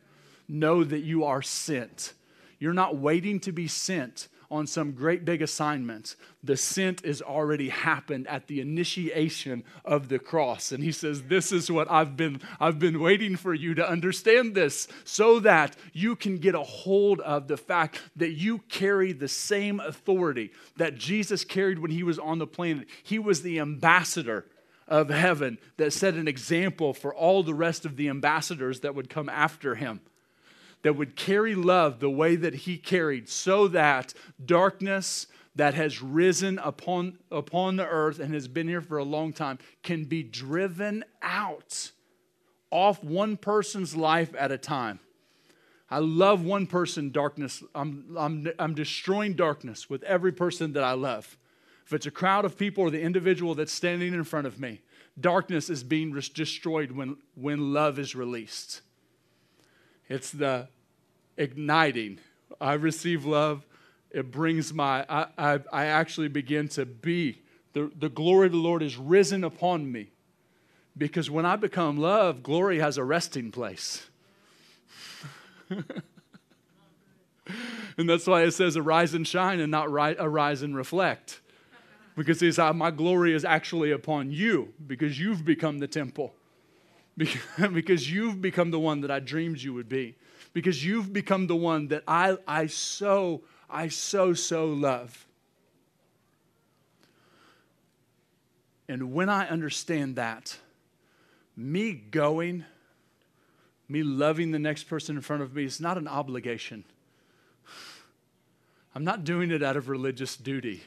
know 0.48 0.84
that 0.84 1.02
you 1.02 1.26
are 1.26 1.44
sent. 1.44 2.14
You're 2.58 2.74
not 2.74 2.98
waiting 2.98 3.40
to 3.42 3.52
be 3.52 3.68
sent 3.68 4.30
on 4.50 4.68
some 4.68 4.92
great 4.92 5.26
big 5.26 5.42
assignment. 5.42 6.16
The 6.44 6.58
sent 6.58 7.04
is 7.04 7.22
already 7.22 7.70
happened 7.70 8.28
at 8.28 8.48
the 8.48 8.62
initiation 8.62 9.64
of 9.84 10.10
the 10.10 10.20
cross. 10.20 10.72
And 10.72 10.84
he 10.84 10.92
says, 10.92 11.24
This 11.24 11.52
is 11.52 11.72
what 11.72 11.90
I've 11.90 12.16
been, 12.16 12.42
I've 12.60 12.80
been 12.80 13.00
waiting 13.00 13.36
for 13.36 13.54
you 13.54 13.74
to 13.76 13.90
understand 13.90 14.56
this 14.56 14.88
so 15.04 15.40
that 15.42 15.76
you 15.94 16.16
can 16.16 16.38
get 16.38 16.56
a 16.56 16.64
hold 16.64 17.20
of 17.22 17.48
the 17.48 17.58
fact 17.58 18.02
that 18.16 18.32
you 18.32 18.60
carry 18.70 19.12
the 19.12 19.28
same 19.28 19.80
authority 19.80 20.52
that 20.78 20.96
Jesus 20.96 21.44
carried 21.44 21.80
when 21.80 21.92
he 21.92 22.04
was 22.04 22.20
on 22.20 22.40
the 22.40 22.48
planet. 22.48 22.88
He 23.04 23.20
was 23.20 23.42
the 23.42 23.60
ambassador 23.60 24.46
of 24.88 25.10
heaven 25.10 25.58
that 25.78 25.94
set 25.94 26.14
an 26.14 26.28
example 26.28 26.94
for 26.94 27.14
all 27.14 27.44
the 27.44 27.54
rest 27.54 27.86
of 27.86 27.96
the 27.96 28.10
ambassadors 28.10 28.82
that 28.82 28.96
would 28.96 29.10
come 29.10 29.30
after 29.30 29.76
him, 29.76 30.02
that 30.86 30.94
would 30.94 31.16
carry 31.16 31.56
love 31.56 32.00
the 32.00 32.12
way 32.12 32.36
that 32.36 32.54
he 32.54 32.78
carried, 32.78 33.28
so 33.28 33.68
that 33.68 34.14
darkness 34.46 35.26
that 35.56 35.74
has 35.74 36.00
risen 36.00 36.60
upon, 36.60 37.18
upon 37.32 37.76
the 37.76 37.88
earth 37.88 38.20
and 38.20 38.36
has 38.36 38.48
been 38.48 38.68
here 38.68 38.82
for 38.82 39.00
a 39.00 39.04
long 39.04 39.34
time 39.34 39.58
can 39.82 40.04
be 40.04 40.22
driven 40.22 41.04
out 41.24 41.90
off 42.70 43.04
one 43.04 43.36
person's 43.36 43.96
life 43.96 44.36
at 44.38 44.52
a 44.52 44.60
time. 44.60 45.00
I 45.90 45.98
love 45.98 46.46
one 46.46 46.68
person 46.68 47.10
darkness. 47.10 47.64
I'm, 47.74 48.16
I'm, 48.16 48.48
I'm 48.60 48.76
destroying 48.76 49.34
darkness 49.34 49.90
with 49.90 50.04
every 50.04 50.32
person 50.32 50.74
that 50.74 50.84
I 50.84 50.92
love. 50.92 51.36
If 51.88 51.94
it's 51.94 52.06
a 52.06 52.12
crowd 52.12 52.46
of 52.46 52.60
people 52.60 52.84
or 52.84 52.92
the 52.92 53.02
individual 53.02 53.56
that's 53.56 53.74
standing 53.74 54.14
in 54.14 54.24
front 54.24 54.46
of 54.46 54.60
me, 54.60 54.82
darkness 55.20 55.68
is 55.68 55.84
being 55.84 56.12
destroyed 56.14 56.92
when, 56.92 57.18
when 57.34 57.74
love 57.74 57.98
is 57.98 58.14
released. 58.14 58.82
It's 60.08 60.30
the 60.30 60.68
igniting. 61.38 62.20
I 62.60 62.74
receive 62.74 63.26
love. 63.26 63.66
It 64.12 64.32
brings 64.32 64.74
my, 64.74 65.06
I, 65.10 65.28
I, 65.38 65.60
I 65.72 65.86
actually 65.88 66.30
begin 66.30 66.68
to 66.70 66.86
be. 66.86 67.42
The, 67.74 67.92
the 67.98 68.10
glory 68.10 68.48
of 68.48 68.54
the 68.54 68.58
Lord 68.58 68.82
is 68.82 68.98
risen 68.98 69.44
upon 69.44 69.92
me. 69.92 70.12
Because 70.98 71.30
when 71.30 71.46
I 71.46 71.58
become 71.58 71.98
love, 71.98 72.42
glory 72.42 72.80
has 72.80 72.98
a 72.98 73.04
resting 73.04 73.52
place. 73.52 74.08
and 75.70 75.84
that's 78.10 78.26
why 78.26 78.44
it 78.44 78.52
says 78.52 78.78
arise 78.78 79.14
and 79.14 79.28
shine 79.28 79.60
and 79.60 79.70
not 79.70 79.92
ri- 79.92 80.16
arise 80.18 80.62
and 80.62 80.76
reflect. 80.76 81.42
Because 82.16 82.40
he 82.40 82.48
says, 82.48 82.60
uh, 82.60 82.72
my 82.72 82.92
glory 82.92 83.34
is 83.34 83.44
actually 83.44 83.92
upon 83.92 84.32
you 84.32 84.74
because 84.88 85.20
you've 85.20 85.44
become 85.44 85.80
the 85.80 85.88
temple. 85.88 86.34
because 87.74 88.10
you've 88.10 88.42
become 88.42 88.72
the 88.72 88.80
one 88.80 89.02
that 89.02 89.12
I 89.12 89.20
dreamed 89.20 89.62
you 89.62 89.74
would 89.74 89.90
be. 89.90 90.16
Because 90.56 90.86
you've 90.86 91.12
become 91.12 91.48
the 91.48 91.56
one 91.56 91.90
that 91.90 92.04
I, 92.08 92.38
I 92.48 92.68
so, 92.68 93.42
I 93.70 93.90
so, 93.90 94.34
so 94.34 94.68
love. 94.68 95.28
And 98.88 99.12
when 99.12 99.28
I 99.28 99.50
understand 99.50 100.16
that, 100.16 100.58
me 101.58 101.92
going, 101.92 102.64
me 103.90 104.02
loving 104.02 104.52
the 104.52 104.60
next 104.60 104.86
person 104.86 105.18
in 105.18 105.22
front 105.22 105.42
of 105.44 105.54
me 105.54 105.66
is 105.66 105.82
not 105.82 105.98
an 105.98 106.08
obligation. 106.08 106.86
I'm 108.96 109.04
not 109.04 109.26
doing 109.26 109.52
it 109.52 109.62
out 109.62 109.76
of 109.76 109.90
religious 109.90 110.38
duty. 110.38 110.84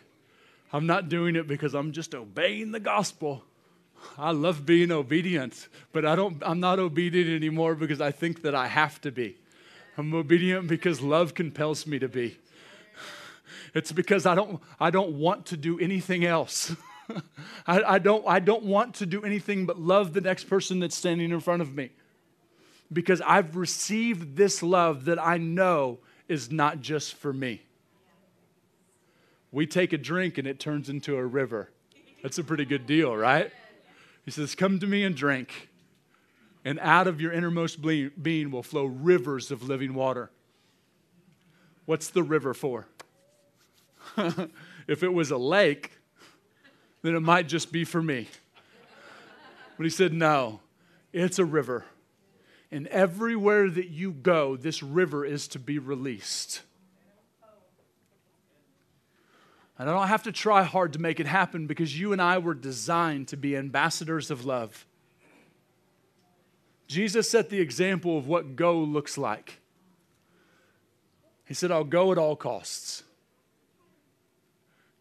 I'm 0.72 0.86
not 0.86 1.10
doing 1.10 1.36
it 1.36 1.46
because 1.46 1.74
I'm 1.74 1.92
just 1.92 2.14
obeying 2.14 2.72
the 2.72 2.80
gospel. 2.80 3.44
I 4.16 4.30
love 4.30 4.64
being 4.64 4.90
obedient, 4.90 5.68
but 5.92 6.06
I 6.06 6.16
don't 6.16 6.42
I'm 6.42 6.60
not 6.60 6.78
obedient 6.78 7.28
anymore 7.28 7.74
because 7.74 8.00
I 8.00 8.12
think 8.12 8.40
that 8.42 8.54
I 8.54 8.68
have 8.68 8.98
to 9.02 9.12
be. 9.12 9.36
I'm 9.98 10.14
obedient 10.14 10.68
because 10.68 11.00
love 11.00 11.34
compels 11.34 11.86
me 11.86 11.98
to 11.98 12.08
be. 12.08 12.38
It's 13.74 13.92
because 13.92 14.24
I 14.24 14.34
don't 14.34 14.62
I 14.80 14.90
don't 14.90 15.18
want 15.18 15.46
to 15.46 15.56
do 15.56 15.78
anything 15.78 16.24
else. 16.24 16.74
I, 17.66 17.82
I, 17.82 17.98
don't, 17.98 18.26
I 18.26 18.38
don't 18.38 18.64
want 18.64 18.96
to 18.96 19.06
do 19.06 19.22
anything 19.22 19.66
but 19.66 19.78
love 19.78 20.12
the 20.12 20.20
next 20.20 20.44
person 20.44 20.80
that's 20.80 20.96
standing 20.96 21.30
in 21.30 21.40
front 21.40 21.62
of 21.62 21.74
me 21.74 21.90
because 22.92 23.20
I've 23.22 23.56
received 23.56 24.36
this 24.36 24.62
love 24.62 25.06
that 25.06 25.18
I 25.18 25.38
know 25.38 25.98
is 26.28 26.50
not 26.50 26.80
just 26.80 27.14
for 27.14 27.32
me. 27.32 27.62
We 29.50 29.66
take 29.66 29.92
a 29.92 29.98
drink 29.98 30.36
and 30.38 30.46
it 30.46 30.60
turns 30.60 30.88
into 30.88 31.16
a 31.16 31.24
river. 31.24 31.70
That's 32.22 32.38
a 32.38 32.44
pretty 32.44 32.64
good 32.64 32.86
deal, 32.86 33.16
right? 33.16 33.50
He 34.24 34.30
says, 34.30 34.54
Come 34.54 34.78
to 34.80 34.86
me 34.86 35.04
and 35.04 35.14
drink, 35.14 35.67
and 36.64 36.78
out 36.80 37.06
of 37.06 37.20
your 37.20 37.32
innermost 37.32 37.80
being 37.80 38.50
will 38.50 38.62
flow 38.62 38.84
rivers 38.84 39.50
of 39.50 39.62
living 39.62 39.94
water. 39.94 40.30
What's 41.86 42.10
the 42.10 42.22
river 42.22 42.54
for? 42.54 42.86
if 44.86 45.02
it 45.02 45.12
was 45.12 45.30
a 45.30 45.38
lake, 45.38 45.92
then 47.02 47.14
it 47.14 47.20
might 47.20 47.48
just 47.48 47.72
be 47.72 47.84
for 47.84 48.02
me. 48.02 48.28
But 49.76 49.84
he 49.84 49.90
said, 49.90 50.12
No, 50.12 50.60
it's 51.12 51.38
a 51.38 51.44
river. 51.44 51.84
And 52.70 52.86
everywhere 52.88 53.70
that 53.70 53.88
you 53.88 54.12
go, 54.12 54.56
this 54.56 54.82
river 54.82 55.24
is 55.24 55.48
to 55.48 55.58
be 55.58 55.78
released. 55.78 56.60
And 59.78 59.88
I 59.88 59.92
don't 59.92 60.08
have 60.08 60.24
to 60.24 60.32
try 60.32 60.64
hard 60.64 60.94
to 60.94 60.98
make 60.98 61.20
it 61.20 61.26
happen 61.26 61.66
because 61.68 61.98
you 61.98 62.12
and 62.12 62.20
I 62.20 62.38
were 62.38 62.54
designed 62.54 63.28
to 63.28 63.36
be 63.36 63.56
ambassadors 63.56 64.30
of 64.30 64.44
love. 64.44 64.84
Jesus 66.88 67.30
set 67.30 67.50
the 67.50 67.60
example 67.60 68.18
of 68.18 68.26
what 68.26 68.56
go 68.56 68.78
looks 68.78 69.16
like. 69.16 69.60
He 71.44 71.54
said, 71.54 71.70
I'll 71.70 71.84
go 71.84 72.10
at 72.12 72.18
all 72.18 72.34
costs. 72.34 73.04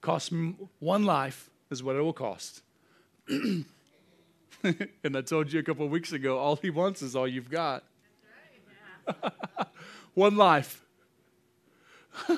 Cost 0.02 0.32
me 0.32 0.56
one 0.80 1.04
life, 1.04 1.50
is 1.70 1.82
what 1.82 1.96
it 1.96 2.02
will 2.02 2.14
cost. 2.14 2.62
and 3.28 3.66
I 5.04 5.22
told 5.22 5.52
you 5.52 5.60
a 5.60 5.64
couple 5.64 5.88
weeks 5.90 6.12
ago, 6.12 6.38
all 6.38 6.56
he 6.56 6.70
wants 6.70 7.02
is 7.02 7.16
all 7.16 7.28
you've 7.28 7.50
got. 7.50 7.84
One 10.14 10.36
life. 10.36 10.84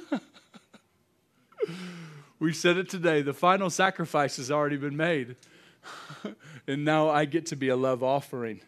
we 2.39 2.53
said 2.53 2.77
it 2.77 2.89
today. 2.89 3.21
The 3.21 3.33
final 3.33 3.69
sacrifice 3.69 4.37
has 4.37 4.51
already 4.51 4.77
been 4.77 4.97
made. 4.97 5.35
and 6.67 6.83
now 6.83 7.09
I 7.09 7.25
get 7.25 7.45
to 7.47 7.55
be 7.55 7.69
a 7.69 7.75
love 7.75 8.03
offering. 8.03 8.61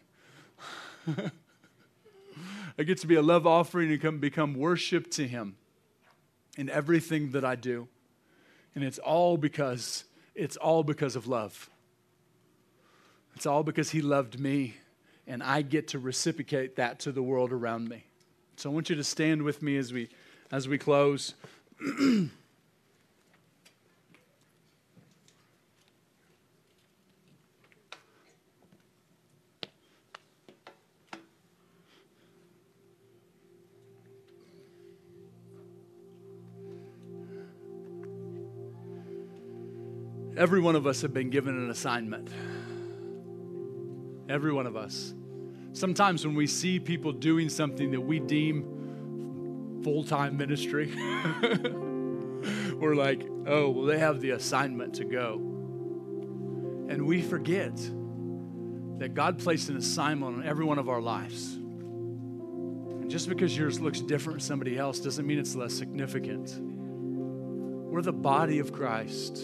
I 2.78 2.82
get 2.84 2.98
to 2.98 3.06
be 3.06 3.16
a 3.16 3.22
love 3.22 3.46
offering 3.46 3.90
and 3.90 4.00
come, 4.00 4.18
become 4.18 4.54
worship 4.54 5.10
to 5.12 5.26
Him 5.26 5.56
in 6.56 6.70
everything 6.70 7.32
that 7.32 7.44
I 7.44 7.54
do. 7.54 7.88
And 8.74 8.82
it's 8.84 8.98
all 8.98 9.36
because 9.36 10.04
it's 10.34 10.56
all 10.56 10.82
because 10.82 11.14
of 11.14 11.26
love. 11.26 11.68
It's 13.34 13.46
all 13.46 13.62
because 13.62 13.90
He 13.90 14.00
loved 14.00 14.40
me, 14.40 14.76
and 15.26 15.42
I 15.42 15.62
get 15.62 15.88
to 15.88 15.98
reciprocate 15.98 16.76
that 16.76 17.00
to 17.00 17.12
the 17.12 17.22
world 17.22 17.52
around 17.52 17.88
me. 17.88 18.04
So 18.56 18.70
I 18.70 18.72
want 18.72 18.90
you 18.90 18.96
to 18.96 19.04
stand 19.04 19.42
with 19.42 19.62
me 19.62 19.76
as 19.76 19.92
we, 19.92 20.08
as 20.50 20.68
we 20.68 20.78
close. 20.78 21.34
Every 40.42 40.60
one 40.60 40.74
of 40.74 40.88
us 40.88 41.02
have 41.02 41.14
been 41.14 41.30
given 41.30 41.56
an 41.56 41.70
assignment. 41.70 42.28
Every 44.28 44.52
one 44.52 44.66
of 44.66 44.74
us. 44.74 45.14
Sometimes 45.72 46.26
when 46.26 46.34
we 46.34 46.48
see 46.48 46.80
people 46.80 47.12
doing 47.12 47.48
something 47.48 47.92
that 47.92 48.00
we 48.00 48.18
deem 48.18 49.80
full 49.84 50.02
time 50.02 50.36
ministry, 50.36 50.92
we're 52.74 52.96
like, 52.96 53.24
oh, 53.46 53.70
well, 53.70 53.84
they 53.84 54.00
have 54.00 54.20
the 54.20 54.30
assignment 54.30 54.94
to 54.94 55.04
go. 55.04 55.34
And 56.88 57.06
we 57.06 57.22
forget 57.22 57.76
that 58.98 59.14
God 59.14 59.38
placed 59.38 59.68
an 59.68 59.76
assignment 59.76 60.38
on 60.38 60.44
every 60.44 60.64
one 60.64 60.80
of 60.80 60.88
our 60.88 61.00
lives. 61.00 61.54
And 61.54 63.08
just 63.08 63.28
because 63.28 63.56
yours 63.56 63.78
looks 63.78 64.00
different 64.00 64.40
from 64.40 64.46
somebody 64.48 64.76
else 64.76 64.98
doesn't 64.98 65.24
mean 65.24 65.38
it's 65.38 65.54
less 65.54 65.72
significant. 65.72 66.58
We're 66.60 68.02
the 68.02 68.12
body 68.12 68.58
of 68.58 68.72
Christ. 68.72 69.40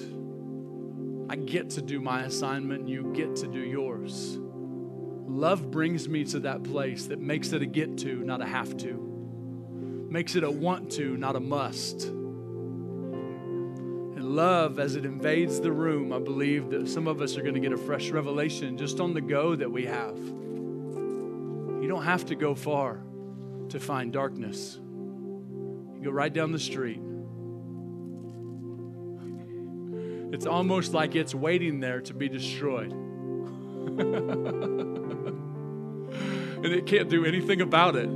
I 1.30 1.36
get 1.36 1.70
to 1.70 1.82
do 1.82 2.00
my 2.00 2.22
assignment, 2.22 2.88
you 2.88 3.12
get 3.14 3.36
to 3.36 3.46
do 3.46 3.60
yours. 3.60 4.38
Love 4.40 5.70
brings 5.70 6.08
me 6.08 6.24
to 6.24 6.40
that 6.40 6.64
place 6.64 7.06
that 7.06 7.20
makes 7.20 7.52
it 7.52 7.60
a 7.60 7.66
get 7.66 7.98
to, 7.98 8.14
not 8.24 8.40
a 8.40 8.46
have 8.46 8.76
to, 8.78 10.06
makes 10.10 10.36
it 10.36 10.42
a 10.42 10.50
want 10.50 10.90
to, 10.92 11.18
not 11.18 11.36
a 11.36 11.40
must. 11.40 12.04
And 14.18 14.24
love, 14.34 14.78
as 14.78 14.96
it 14.96 15.04
invades 15.04 15.60
the 15.60 15.70
room, 15.70 16.14
I 16.14 16.18
believe 16.18 16.70
that 16.70 16.88
some 16.88 17.06
of 17.06 17.20
us 17.20 17.36
are 17.36 17.42
going 17.42 17.54
to 17.54 17.60
get 17.60 17.72
a 17.72 17.76
fresh 17.76 18.08
revelation 18.10 18.78
just 18.78 18.98
on 18.98 19.12
the 19.12 19.20
go 19.20 19.54
that 19.54 19.70
we 19.70 19.84
have. 19.84 20.16
You 20.16 21.86
don't 21.86 22.04
have 22.04 22.24
to 22.26 22.34
go 22.34 22.54
far 22.54 23.02
to 23.68 23.78
find 23.78 24.14
darkness. 24.14 24.80
You 24.80 26.00
go 26.04 26.10
right 26.10 26.32
down 26.32 26.52
the 26.52 26.58
street. 26.58 27.02
It's 30.32 30.46
almost 30.46 30.92
like 30.94 31.14
it's 31.14 31.34
waiting 31.34 31.80
there 31.80 32.00
to 32.02 32.14
be 32.14 32.28
destroyed. 32.28 32.92
and 36.58 36.66
it 36.66 36.86
can't 36.86 37.08
do 37.08 37.24
anything 37.24 37.60
about 37.60 37.96
it. 37.96 38.08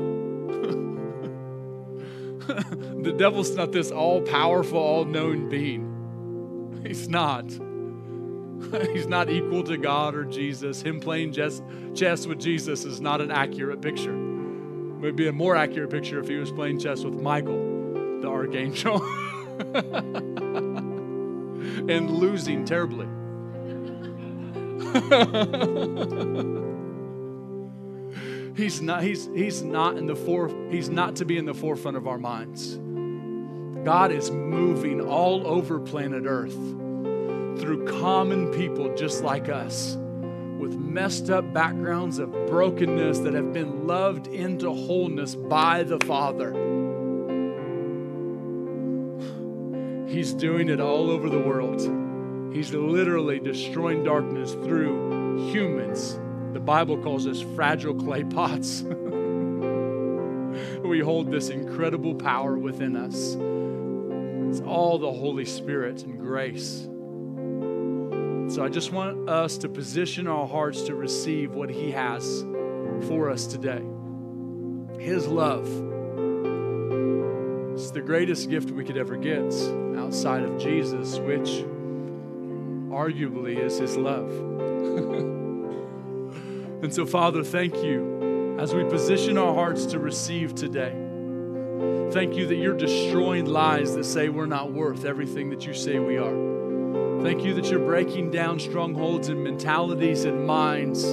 the 3.02 3.14
devil's 3.16 3.54
not 3.54 3.72
this 3.72 3.90
all 3.90 4.20
powerful, 4.22 4.78
all 4.78 5.04
knowing 5.04 5.48
being. 5.48 6.82
He's 6.84 7.08
not. 7.08 7.50
He's 8.92 9.06
not 9.06 9.28
equal 9.30 9.62
to 9.64 9.76
God 9.76 10.14
or 10.14 10.24
Jesus. 10.24 10.82
Him 10.82 11.00
playing 11.00 11.32
chess, 11.32 11.62
chess 11.94 12.26
with 12.26 12.40
Jesus 12.40 12.84
is 12.84 13.00
not 13.00 13.20
an 13.20 13.30
accurate 13.30 13.80
picture. 13.80 14.14
It 14.14 15.00
would 15.00 15.16
be 15.16 15.28
a 15.28 15.32
more 15.32 15.56
accurate 15.56 15.90
picture 15.90 16.20
if 16.20 16.28
he 16.28 16.36
was 16.36 16.52
playing 16.52 16.78
chess 16.78 17.02
with 17.02 17.14
Michael, 17.14 18.20
the 18.20 18.28
archangel, 18.28 19.00
and 21.88 22.10
losing 22.10 22.64
terribly. 22.64 23.06
he's 28.56 28.82
not 28.82 29.02
he's 29.02 29.28
he's 29.34 29.62
not 29.62 29.96
in 29.96 30.06
the 30.06 30.16
fore 30.16 30.50
he's 30.70 30.90
not 30.90 31.16
to 31.16 31.24
be 31.24 31.38
in 31.38 31.46
the 31.46 31.54
forefront 31.54 31.96
of 31.96 32.06
our 32.06 32.18
minds. 32.18 32.78
God 33.84 34.12
is 34.12 34.30
moving 34.30 35.00
all 35.00 35.46
over 35.46 35.80
planet 35.80 36.24
Earth 36.26 36.52
through 37.60 37.86
common 38.00 38.52
people 38.52 38.94
just 38.94 39.24
like 39.24 39.48
us 39.48 39.96
with 40.58 40.74
messed 40.74 41.30
up 41.30 41.52
backgrounds 41.52 42.18
of 42.18 42.30
brokenness 42.46 43.20
that 43.20 43.34
have 43.34 43.52
been 43.52 43.86
loved 43.86 44.28
into 44.28 44.70
wholeness 44.70 45.34
by 45.34 45.82
the 45.82 45.98
Father. 46.00 46.52
He's 50.12 50.34
doing 50.34 50.68
it 50.68 50.78
all 50.78 51.10
over 51.10 51.30
the 51.30 51.38
world. 51.38 51.80
He's 52.54 52.74
literally 52.74 53.38
destroying 53.38 54.04
darkness 54.04 54.52
through 54.52 55.50
humans. 55.50 56.20
The 56.52 56.60
Bible 56.60 56.98
calls 56.98 57.26
us 57.26 57.40
fragile 57.40 57.94
clay 57.94 58.22
pots. 58.22 58.82
we 60.84 61.00
hold 61.00 61.30
this 61.30 61.48
incredible 61.48 62.14
power 62.14 62.58
within 62.58 62.94
us. 62.94 63.38
It's 64.50 64.60
all 64.68 64.98
the 64.98 65.10
Holy 65.10 65.46
Spirit 65.46 66.02
and 66.02 66.20
grace. 66.20 66.82
So 68.54 68.62
I 68.62 68.68
just 68.68 68.92
want 68.92 69.30
us 69.30 69.56
to 69.56 69.68
position 69.70 70.26
our 70.26 70.46
hearts 70.46 70.82
to 70.82 70.94
receive 70.94 71.54
what 71.54 71.70
He 71.70 71.90
has 71.90 72.42
for 73.08 73.30
us 73.30 73.46
today 73.46 73.82
His 75.02 75.26
love. 75.26 75.91
It's 77.72 77.90
the 77.90 78.02
greatest 78.02 78.50
gift 78.50 78.70
we 78.70 78.84
could 78.84 78.98
ever 78.98 79.16
get 79.16 79.50
outside 79.96 80.42
of 80.42 80.58
Jesus, 80.58 81.18
which 81.18 81.64
arguably 82.90 83.58
is 83.58 83.78
His 83.78 83.96
love. 83.96 84.30
and 86.82 86.94
so, 86.94 87.06
Father, 87.06 87.42
thank 87.42 87.74
you 87.76 88.56
as 88.58 88.74
we 88.74 88.84
position 88.84 89.38
our 89.38 89.54
hearts 89.54 89.86
to 89.86 89.98
receive 89.98 90.54
today. 90.54 90.90
Thank 92.12 92.36
you 92.36 92.46
that 92.46 92.56
you're 92.56 92.76
destroying 92.76 93.46
lies 93.46 93.94
that 93.94 94.04
say 94.04 94.28
we're 94.28 94.44
not 94.44 94.72
worth 94.72 95.06
everything 95.06 95.48
that 95.48 95.66
you 95.66 95.72
say 95.72 95.98
we 95.98 96.18
are. 96.18 97.22
Thank 97.22 97.42
you 97.42 97.54
that 97.54 97.70
you're 97.70 97.86
breaking 97.86 98.30
down 98.30 98.60
strongholds 98.60 99.28
and 99.28 99.42
mentalities 99.42 100.24
and 100.24 100.46
minds 100.46 101.04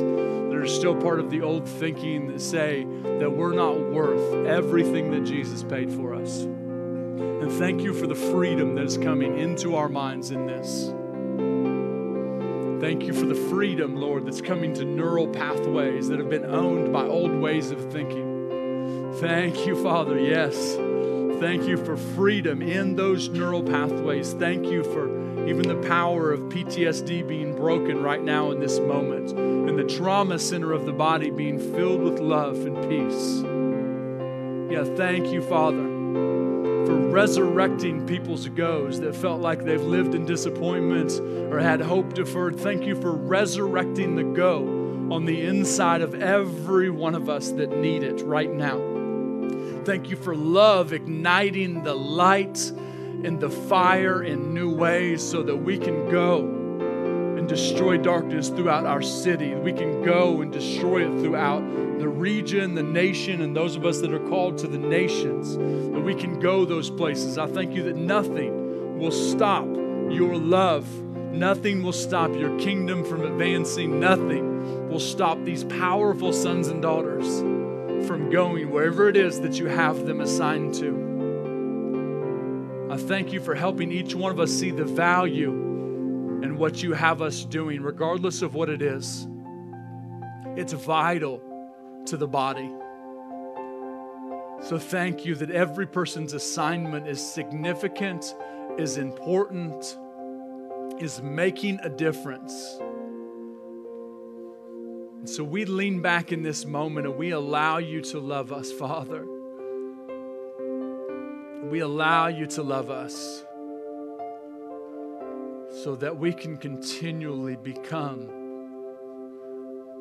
that 0.60 0.66
are 0.66 0.68
still 0.68 0.96
part 0.96 1.22
of 1.22 1.30
the 1.30 1.42
old 1.42 1.66
thinking 1.66 2.28
that 2.28 2.42
say 2.42 2.84
that 3.20 3.32
we're 3.32 3.54
not 3.54 3.80
worth 3.92 4.46
everything 4.46 5.10
that 5.12 5.24
Jesus 5.24 5.64
paid 5.64 5.90
for 5.90 6.14
us. 6.14 6.42
And 6.42 7.50
thank 7.54 7.82
you 7.82 7.94
for 7.94 8.08
the 8.08 8.16
freedom 8.16 8.76
that 8.76 8.84
is 8.84 8.98
coming 8.98 9.40
into 9.40 9.76
our 9.76 9.88
minds 9.88 10.32
in 10.32 10.48
this. 10.48 10.94
Thank 12.82 13.04
you 13.04 13.14
for 13.14 13.26
the 13.26 13.36
freedom, 13.36 13.96
Lord, 13.96 14.26
that's 14.26 14.42
coming 14.42 14.74
to 14.74 14.84
neural 14.84 15.30
pathways 15.30 16.10
that 16.10 16.20
have 16.20 16.30
been 16.30 16.46
owned 16.46 16.92
by 16.92 17.06
old 17.06 17.32
ways 17.32 17.72
of 17.72 17.90
thinking. 17.90 19.14
Thank 19.16 19.66
you, 19.66 19.82
Father. 19.82 20.20
Yes. 20.20 20.76
Thank 21.40 21.70
you 21.70 21.78
for 21.78 21.96
freedom 21.96 22.62
in 22.62 22.98
those 22.98 23.30
neural 23.30 23.64
pathways. 23.64 24.34
Thank 24.34 24.66
you 24.66 24.84
for 24.84 25.19
even 25.48 25.68
the 25.68 25.88
power 25.88 26.32
of 26.32 26.42
PTSD 26.42 27.28
being 27.28 27.56
broken 27.56 28.02
right 28.02 28.22
now 28.22 28.52
in 28.52 28.60
this 28.60 28.80
moment, 28.80 29.32
and 29.32 29.78
the 29.78 29.84
trauma 29.84 30.40
center 30.40 30.74
of 30.74 30.86
the 30.86 30.94
body 30.94 31.30
being 31.30 31.60
filled 31.60 32.02
with 32.02 32.20
love 32.20 32.66
and 32.66 32.76
peace. 32.90 33.44
Yeah, 34.72 34.84
thank 34.96 35.28
you, 35.28 35.42
Father, 35.42 35.84
for 36.86 36.96
resurrecting 37.10 38.06
people's 38.06 38.48
goes 38.50 39.00
that 39.00 39.16
felt 39.16 39.42
like 39.42 39.64
they've 39.64 39.82
lived 39.82 40.16
in 40.16 40.26
disappointment 40.26 41.12
or 41.52 41.60
had 41.60 41.82
hope 41.82 42.14
deferred. 42.14 42.60
Thank 42.60 42.86
you 42.86 42.96
for 42.96 43.12
resurrecting 43.12 44.16
the 44.16 44.24
go 44.24 44.80
on 45.12 45.26
the 45.26 45.42
inside 45.42 46.02
of 46.02 46.14
every 46.16 46.90
one 46.90 47.16
of 47.16 47.30
us 47.30 47.52
that 47.54 47.76
need 47.78 48.04
it 48.04 48.22
right 48.22 48.52
now. 48.52 48.78
Thank 49.86 50.10
you 50.10 50.16
for 50.16 50.36
love 50.36 50.94
igniting 50.94 51.84
the 51.84 51.96
light 51.96 52.72
in 53.24 53.40
the 53.40 53.50
fire 53.50 54.24
in 54.24 54.54
new 54.54 54.74
ways 54.74 55.22
so 55.22 55.44
that 55.44 55.56
we 55.56 55.78
can 55.78 56.10
go 56.10 56.40
and 57.38 57.48
destroy 57.48 57.98
darkness 57.98 58.50
throughout 58.50 58.86
our 58.86 59.02
city. 59.02 59.56
We 59.56 59.74
can 59.74 60.04
go 60.04 60.42
and 60.42 60.52
destroy 60.52 61.06
it 61.06 61.22
throughout 61.22 61.62
the 62.00 62.08
region, 62.08 62.76
the 62.76 62.84
nation, 62.84 63.42
and 63.42 63.56
those 63.56 63.76
of 63.76 63.86
us 63.86 64.00
that 64.02 64.14
are 64.14 64.28
called 64.30 64.58
to 64.60 64.68
the 64.68 64.78
nations. 64.78 65.58
That 65.58 66.02
we 66.02 66.16
can 66.16 66.40
go 66.40 66.66
those 66.66 66.90
places. 66.90 67.38
I 67.38 67.48
thank 67.48 67.74
you 67.76 67.84
that 67.84 67.96
nothing 67.96 68.98
will 69.00 69.12
stop 69.12 69.66
your 69.66 70.38
love. 70.38 70.88
Nothing 71.32 71.84
will 71.84 71.94
stop 71.94 72.34
your 72.34 72.58
kingdom 72.60 73.04
from 73.04 73.24
advancing. 73.24 74.00
Nothing 74.00 74.90
will 74.90 75.00
stop 75.00 75.44
these 75.44 75.64
powerful 75.66 76.34
sons 76.34 76.68
and 76.68 76.82
daughters 76.82 77.40
from 78.08 78.30
going 78.30 78.72
wherever 78.72 79.10
it 79.10 79.18
is 79.18 79.42
that 79.42 79.60
you 79.60 79.68
have 79.68 80.06
them 80.06 80.22
assigned 80.22 80.74
to. 80.76 81.09
I 82.90 82.98
thank 82.98 83.32
you 83.32 83.40
for 83.40 83.54
helping 83.54 83.92
each 83.92 84.16
one 84.16 84.32
of 84.32 84.40
us 84.40 84.52
see 84.52 84.72
the 84.72 84.84
value 84.84 85.52
in 86.42 86.58
what 86.58 86.82
you 86.82 86.94
have 86.94 87.22
us 87.22 87.46
doing, 87.46 87.84
regardless 87.84 88.42
of 88.42 88.56
what 88.56 88.68
it 88.68 88.82
is. 88.82 89.28
It's 90.56 90.74
vital 90.74 91.40
to 92.08 92.18
the 92.18 92.28
body. 92.28 92.68
So 94.64 94.80
thank 94.80 95.24
you 95.24 95.36
that 95.36 95.52
every 95.52 95.86
person's 95.86 96.34
assignment 96.34 97.08
is 97.08 97.22
significant, 97.22 98.34
is 98.80 98.98
important, 98.98 99.96
is 101.00 101.22
making 101.22 101.80
a 101.84 101.90
difference. 101.90 102.80
And 105.20 105.30
so 105.30 105.44
we 105.44 105.66
lean 105.66 106.02
back 106.02 106.32
in 106.32 106.42
this 106.42 106.66
moment 106.66 107.06
and 107.06 107.16
we 107.18 107.30
allow 107.32 107.78
you 107.78 108.02
to 108.02 108.20
love 108.20 108.52
us, 108.52 108.72
Father 108.72 109.28
we 111.70 111.82
allow 111.82 112.28
you 112.28 112.48
to 112.48 112.64
love 112.64 112.90
us 112.90 113.44
so 115.84 115.96
that 115.96 116.18
we 116.18 116.34
can 116.34 116.58
continually 116.58 117.56
become 117.56 118.28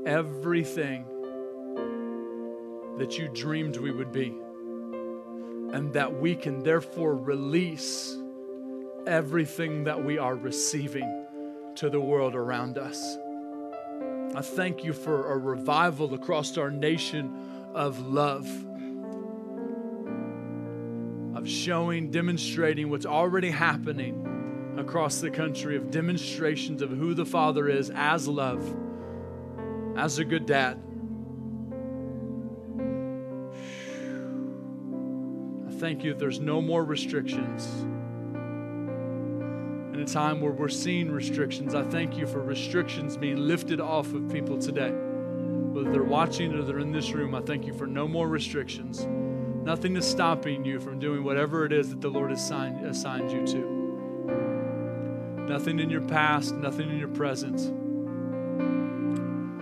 everything 0.07 1.05
that 2.97 3.19
you 3.19 3.29
dreamed 3.35 3.77
we 3.77 3.91
would 3.91 4.13
be. 4.13 4.35
And 5.73 5.93
that 5.93 6.19
we 6.19 6.35
can 6.35 6.63
therefore 6.63 7.15
release 7.15 8.17
everything 9.07 9.85
that 9.85 10.03
we 10.03 10.17
are 10.17 10.35
receiving 10.35 11.27
to 11.77 11.91
the 11.91 12.01
world 12.01 12.35
around 12.35 12.79
us. 12.79 13.19
I 14.35 14.41
thank 14.41 14.83
you 14.83 14.95
for 14.95 15.33
a 15.33 15.37
revival 15.37 16.15
across 16.15 16.57
our 16.57 16.71
nation 16.71 17.31
of 17.75 18.01
love 18.01 18.49
of 21.39 21.49
showing, 21.49 22.11
demonstrating 22.11 22.91
what's 22.91 23.07
already 23.07 23.51
happening 23.51 24.75
across 24.77 25.21
the 25.21 25.31
country, 25.31 25.77
of 25.77 25.89
demonstrations 25.89 26.83
of 26.83 26.91
who 26.91 27.15
the 27.15 27.25
Father 27.25 27.69
is 27.69 27.91
as 27.95 28.27
love, 28.27 28.77
as 29.97 30.19
a 30.19 30.25
good 30.25 30.47
dad. 30.47 30.83
I 35.69 35.73
thank 35.81 36.03
you 36.03 36.13
there's 36.15 36.41
no 36.41 36.61
more 36.61 36.85
restrictions. 36.85 37.69
In 39.95 40.01
a 40.01 40.07
time 40.07 40.41
where 40.41 40.53
we're 40.53 40.69
seeing 40.69 41.09
restrictions, 41.09 41.73
I 41.73 41.85
thank 41.85 42.17
you 42.17 42.27
for 42.27 42.41
restrictions 42.41 43.17
being 43.17 43.37
lifted 43.37 43.81
off 43.81 44.13
of 44.13 44.29
people 44.29 44.59
today. 44.59 44.91
Whether 44.91 45.93
they're 45.93 46.03
watching 46.03 46.53
or 46.53 46.63
they're 46.63 46.81
in 46.81 46.91
this 46.91 47.13
room, 47.13 47.33
I 47.37 47.43
thank 47.43 47.65
you 47.65 47.75
for 47.75 47.87
no 47.87 48.09
more 48.09 48.27
restrictions. 48.27 49.07
Nothing 49.69 49.97
is 49.97 50.07
stopping 50.07 50.65
you 50.65 50.81
from 50.81 50.99
doing 50.99 51.23
whatever 51.23 51.67
it 51.67 51.75
is 51.75 51.91
that 51.91 52.01
the 52.01 52.09
Lord 52.09 52.31
has 52.31 52.43
assigned, 52.43 52.87
assigned 52.87 53.31
you 53.31 53.47
to. 53.49 55.45
Nothing 55.47 55.79
in 55.79 55.91
your 55.91 56.01
past, 56.01 56.55
nothing 56.55 56.89
in 56.89 56.97
your 56.97 57.09
present. 57.09 57.61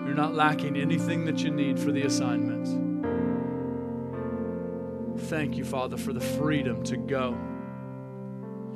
You're 0.07 0.15
not 0.15 0.33
lacking 0.33 0.77
anything 0.77 1.25
that 1.25 1.41
you 1.41 1.51
need 1.51 1.81
for 1.81 1.91
the 1.91 2.03
assignment. 2.03 2.69
Thank 5.23 5.57
you, 5.57 5.65
Father, 5.65 5.97
for 5.97 6.13
the 6.13 6.21
freedom 6.21 6.85
to 6.85 6.97
go. 6.97 7.37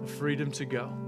The 0.02 0.08
freedom 0.08 0.50
to 0.50 0.64
go. 0.64 0.99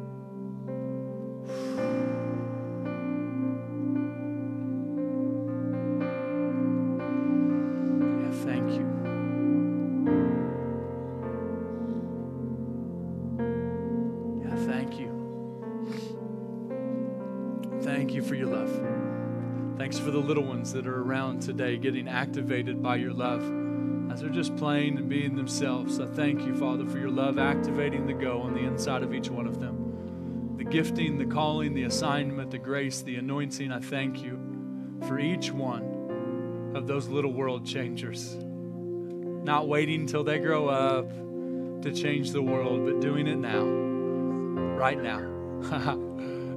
Thank 18.13 18.25
you 18.25 18.29
for 18.29 18.35
your 18.35 18.49
love. 18.49 19.79
Thanks 19.79 19.99
for 19.99 20.11
the 20.11 20.19
little 20.19 20.43
ones 20.43 20.71
that 20.75 20.87
are 20.87 21.01
around 21.01 21.41
today 21.41 21.79
getting 21.79 22.07
activated 22.07 22.83
by 22.83 22.97
your 22.97 23.15
love 23.15 23.41
as 24.13 24.21
they're 24.21 24.29
just 24.29 24.55
playing 24.59 24.99
and 24.99 25.09
being 25.09 25.35
themselves. 25.35 25.99
I 25.99 26.05
thank 26.05 26.43
you, 26.43 26.55
Father, 26.55 26.85
for 26.85 26.99
your 26.99 27.09
love 27.09 27.39
activating 27.39 28.07
the 28.07 28.13
go 28.13 28.43
on 28.43 28.53
the 28.53 28.61
inside 28.61 29.03
of 29.03 29.15
each 29.15 29.31
one 29.31 29.47
of 29.47 29.61
them. 29.61 30.57
The 30.59 30.65
gifting, 30.65 31.17
the 31.17 31.25
calling, 31.25 31.73
the 31.73 31.85
assignment, 31.85 32.51
the 32.51 32.59
grace, 32.59 33.01
the 33.01 33.17
anointing, 33.17 33.73
I 33.73 33.81
thank 33.81 34.23
you 34.23 34.39
for 35.09 35.19
each 35.19 35.51
one 35.51 36.73
of 36.75 36.87
those 36.87 37.09
little 37.09 37.33
world 37.33 37.65
changers. 37.65 38.35
Not 38.35 39.69
waiting 39.69 40.03
until 40.03 40.23
they 40.23 40.39
grow 40.39 40.69
up 40.69 41.09
to 41.81 41.91
change 41.95 42.33
the 42.33 42.43
world, 42.43 42.85
but 42.85 43.01
doing 43.01 43.27
it 43.27 43.39
now, 43.39 43.65
right 44.77 45.03
now. 45.03 45.97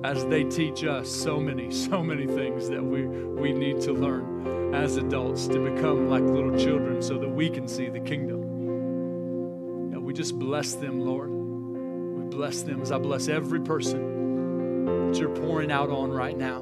as 0.05 0.23
they 0.27 0.43
teach 0.43 0.83
us 0.83 1.09
so 1.09 1.39
many, 1.39 1.71
so 1.71 2.03
many 2.03 2.27
things 2.27 2.69
that 2.69 2.83
we, 2.83 3.07
we 3.07 3.51
need 3.51 3.81
to 3.81 3.91
learn 3.91 4.75
as 4.75 4.97
adults 4.97 5.47
to 5.47 5.57
become 5.57 6.07
like 6.07 6.21
little 6.21 6.55
children 6.55 7.01
so 7.01 7.17
that 7.17 7.27
we 7.27 7.49
can 7.49 7.67
see 7.67 7.89
the 7.89 7.99
kingdom. 7.99 9.91
Yeah, 9.91 9.97
we 9.97 10.13
just 10.13 10.37
bless 10.37 10.75
them, 10.75 10.99
Lord. 10.99 11.31
We 11.31 12.29
bless 12.29 12.61
them 12.61 12.81
as 12.83 12.91
I 12.91 12.99
bless 12.99 13.27
every 13.29 13.61
person 13.61 15.07
that 15.07 15.17
you're 15.17 15.35
pouring 15.35 15.71
out 15.71 15.89
on 15.89 16.11
right 16.11 16.37
now. 16.37 16.59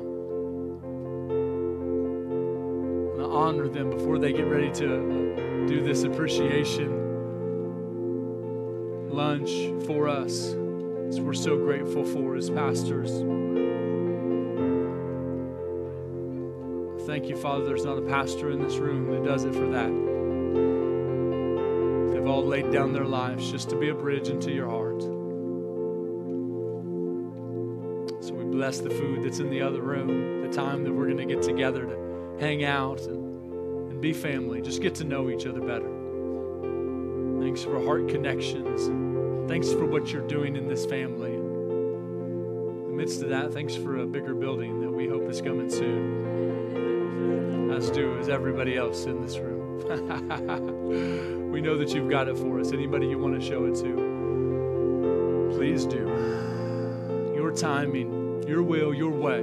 I 3.19 3.25
honor 3.29 3.67
them 3.67 3.89
before 3.89 4.19
they 4.19 4.31
get 4.31 4.45
ready 4.45 4.71
to 4.71 5.65
do 5.67 5.83
this 5.83 6.03
appreciation 6.03 7.01
lunch 9.09 9.85
for 9.85 10.07
us 10.07 10.55
we're 11.11 11.33
so 11.33 11.57
grateful 11.57 12.05
for 12.05 12.35
as 12.35 12.49
pastors. 12.49 13.11
Thank 17.05 17.27
you, 17.27 17.35
Father. 17.35 17.65
There's 17.65 17.85
not 17.85 17.97
a 17.97 18.01
pastor 18.01 18.51
in 18.51 18.61
this 18.61 18.75
room 18.75 19.11
that 19.11 19.23
does 19.23 19.43
it 19.43 19.53
for 19.53 19.67
that. 19.67 19.91
They've 22.13 22.27
all 22.27 22.45
laid 22.45 22.71
down 22.71 22.93
their 22.93 23.05
lives 23.05 23.51
just 23.51 23.69
to 23.71 23.75
be 23.75 23.89
a 23.89 23.93
bridge 23.93 24.29
into 24.29 24.51
your 24.51 24.69
heart. 24.69 25.01
So 28.23 28.33
we 28.33 28.45
bless 28.45 28.79
the 28.79 28.89
food 28.89 29.23
that's 29.23 29.39
in 29.39 29.49
the 29.49 29.61
other 29.61 29.81
room, 29.81 30.41
the 30.41 30.53
time 30.55 30.83
that 30.85 30.93
we're 30.93 31.07
going 31.07 31.17
to 31.17 31.25
get 31.25 31.43
together 31.43 31.85
to 31.85 32.37
hang 32.39 32.63
out 32.63 33.01
and, 33.01 33.91
and 33.91 33.99
be 34.01 34.13
family, 34.13 34.61
just 34.61 34.81
get 34.81 34.95
to 34.95 35.03
know 35.03 35.29
each 35.29 35.45
other 35.45 35.59
better. 35.59 35.89
Thanks 37.41 37.61
for 37.63 37.83
heart 37.83 38.07
connections. 38.07 39.12
Thanks 39.47 39.71
for 39.71 39.85
what 39.85 40.11
you're 40.11 40.27
doing 40.27 40.55
in 40.55 40.67
this 40.67 40.85
family. 40.85 41.33
In 41.33 42.85
the 42.87 42.93
midst 42.93 43.21
of 43.21 43.29
that, 43.29 43.53
thanks 43.53 43.75
for 43.75 43.97
a 43.97 44.05
bigger 44.05 44.33
building 44.33 44.81
that 44.81 44.91
we 44.91 45.07
hope 45.07 45.29
is 45.29 45.41
coming 45.41 45.69
soon, 45.69 47.71
as 47.71 47.91
do 47.91 48.17
as 48.19 48.29
everybody 48.29 48.77
else 48.77 49.05
in 49.05 49.21
this 49.21 49.37
room. 49.37 49.59
we 51.51 51.59
know 51.59 51.77
that 51.77 51.93
you've 51.93 52.09
got 52.09 52.29
it 52.29 52.37
for 52.37 52.57
us. 52.59 52.71
Anybody 52.71 53.07
you 53.07 53.19
want 53.19 53.39
to 53.39 53.45
show 53.45 53.65
it 53.65 53.75
to, 53.75 55.51
please 55.55 55.85
do. 55.85 56.07
Your 57.35 57.51
timing, 57.51 58.43
your 58.47 58.63
will, 58.63 58.93
your 58.93 59.11
way, 59.11 59.41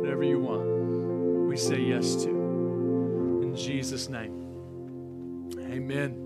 whatever 0.00 0.24
you 0.24 0.40
want, 0.40 1.46
we 1.46 1.58
say 1.58 1.78
yes 1.78 2.16
to. 2.24 2.30
In 2.30 3.54
Jesus' 3.54 4.08
name. 4.08 4.32
Amen. 5.70 6.25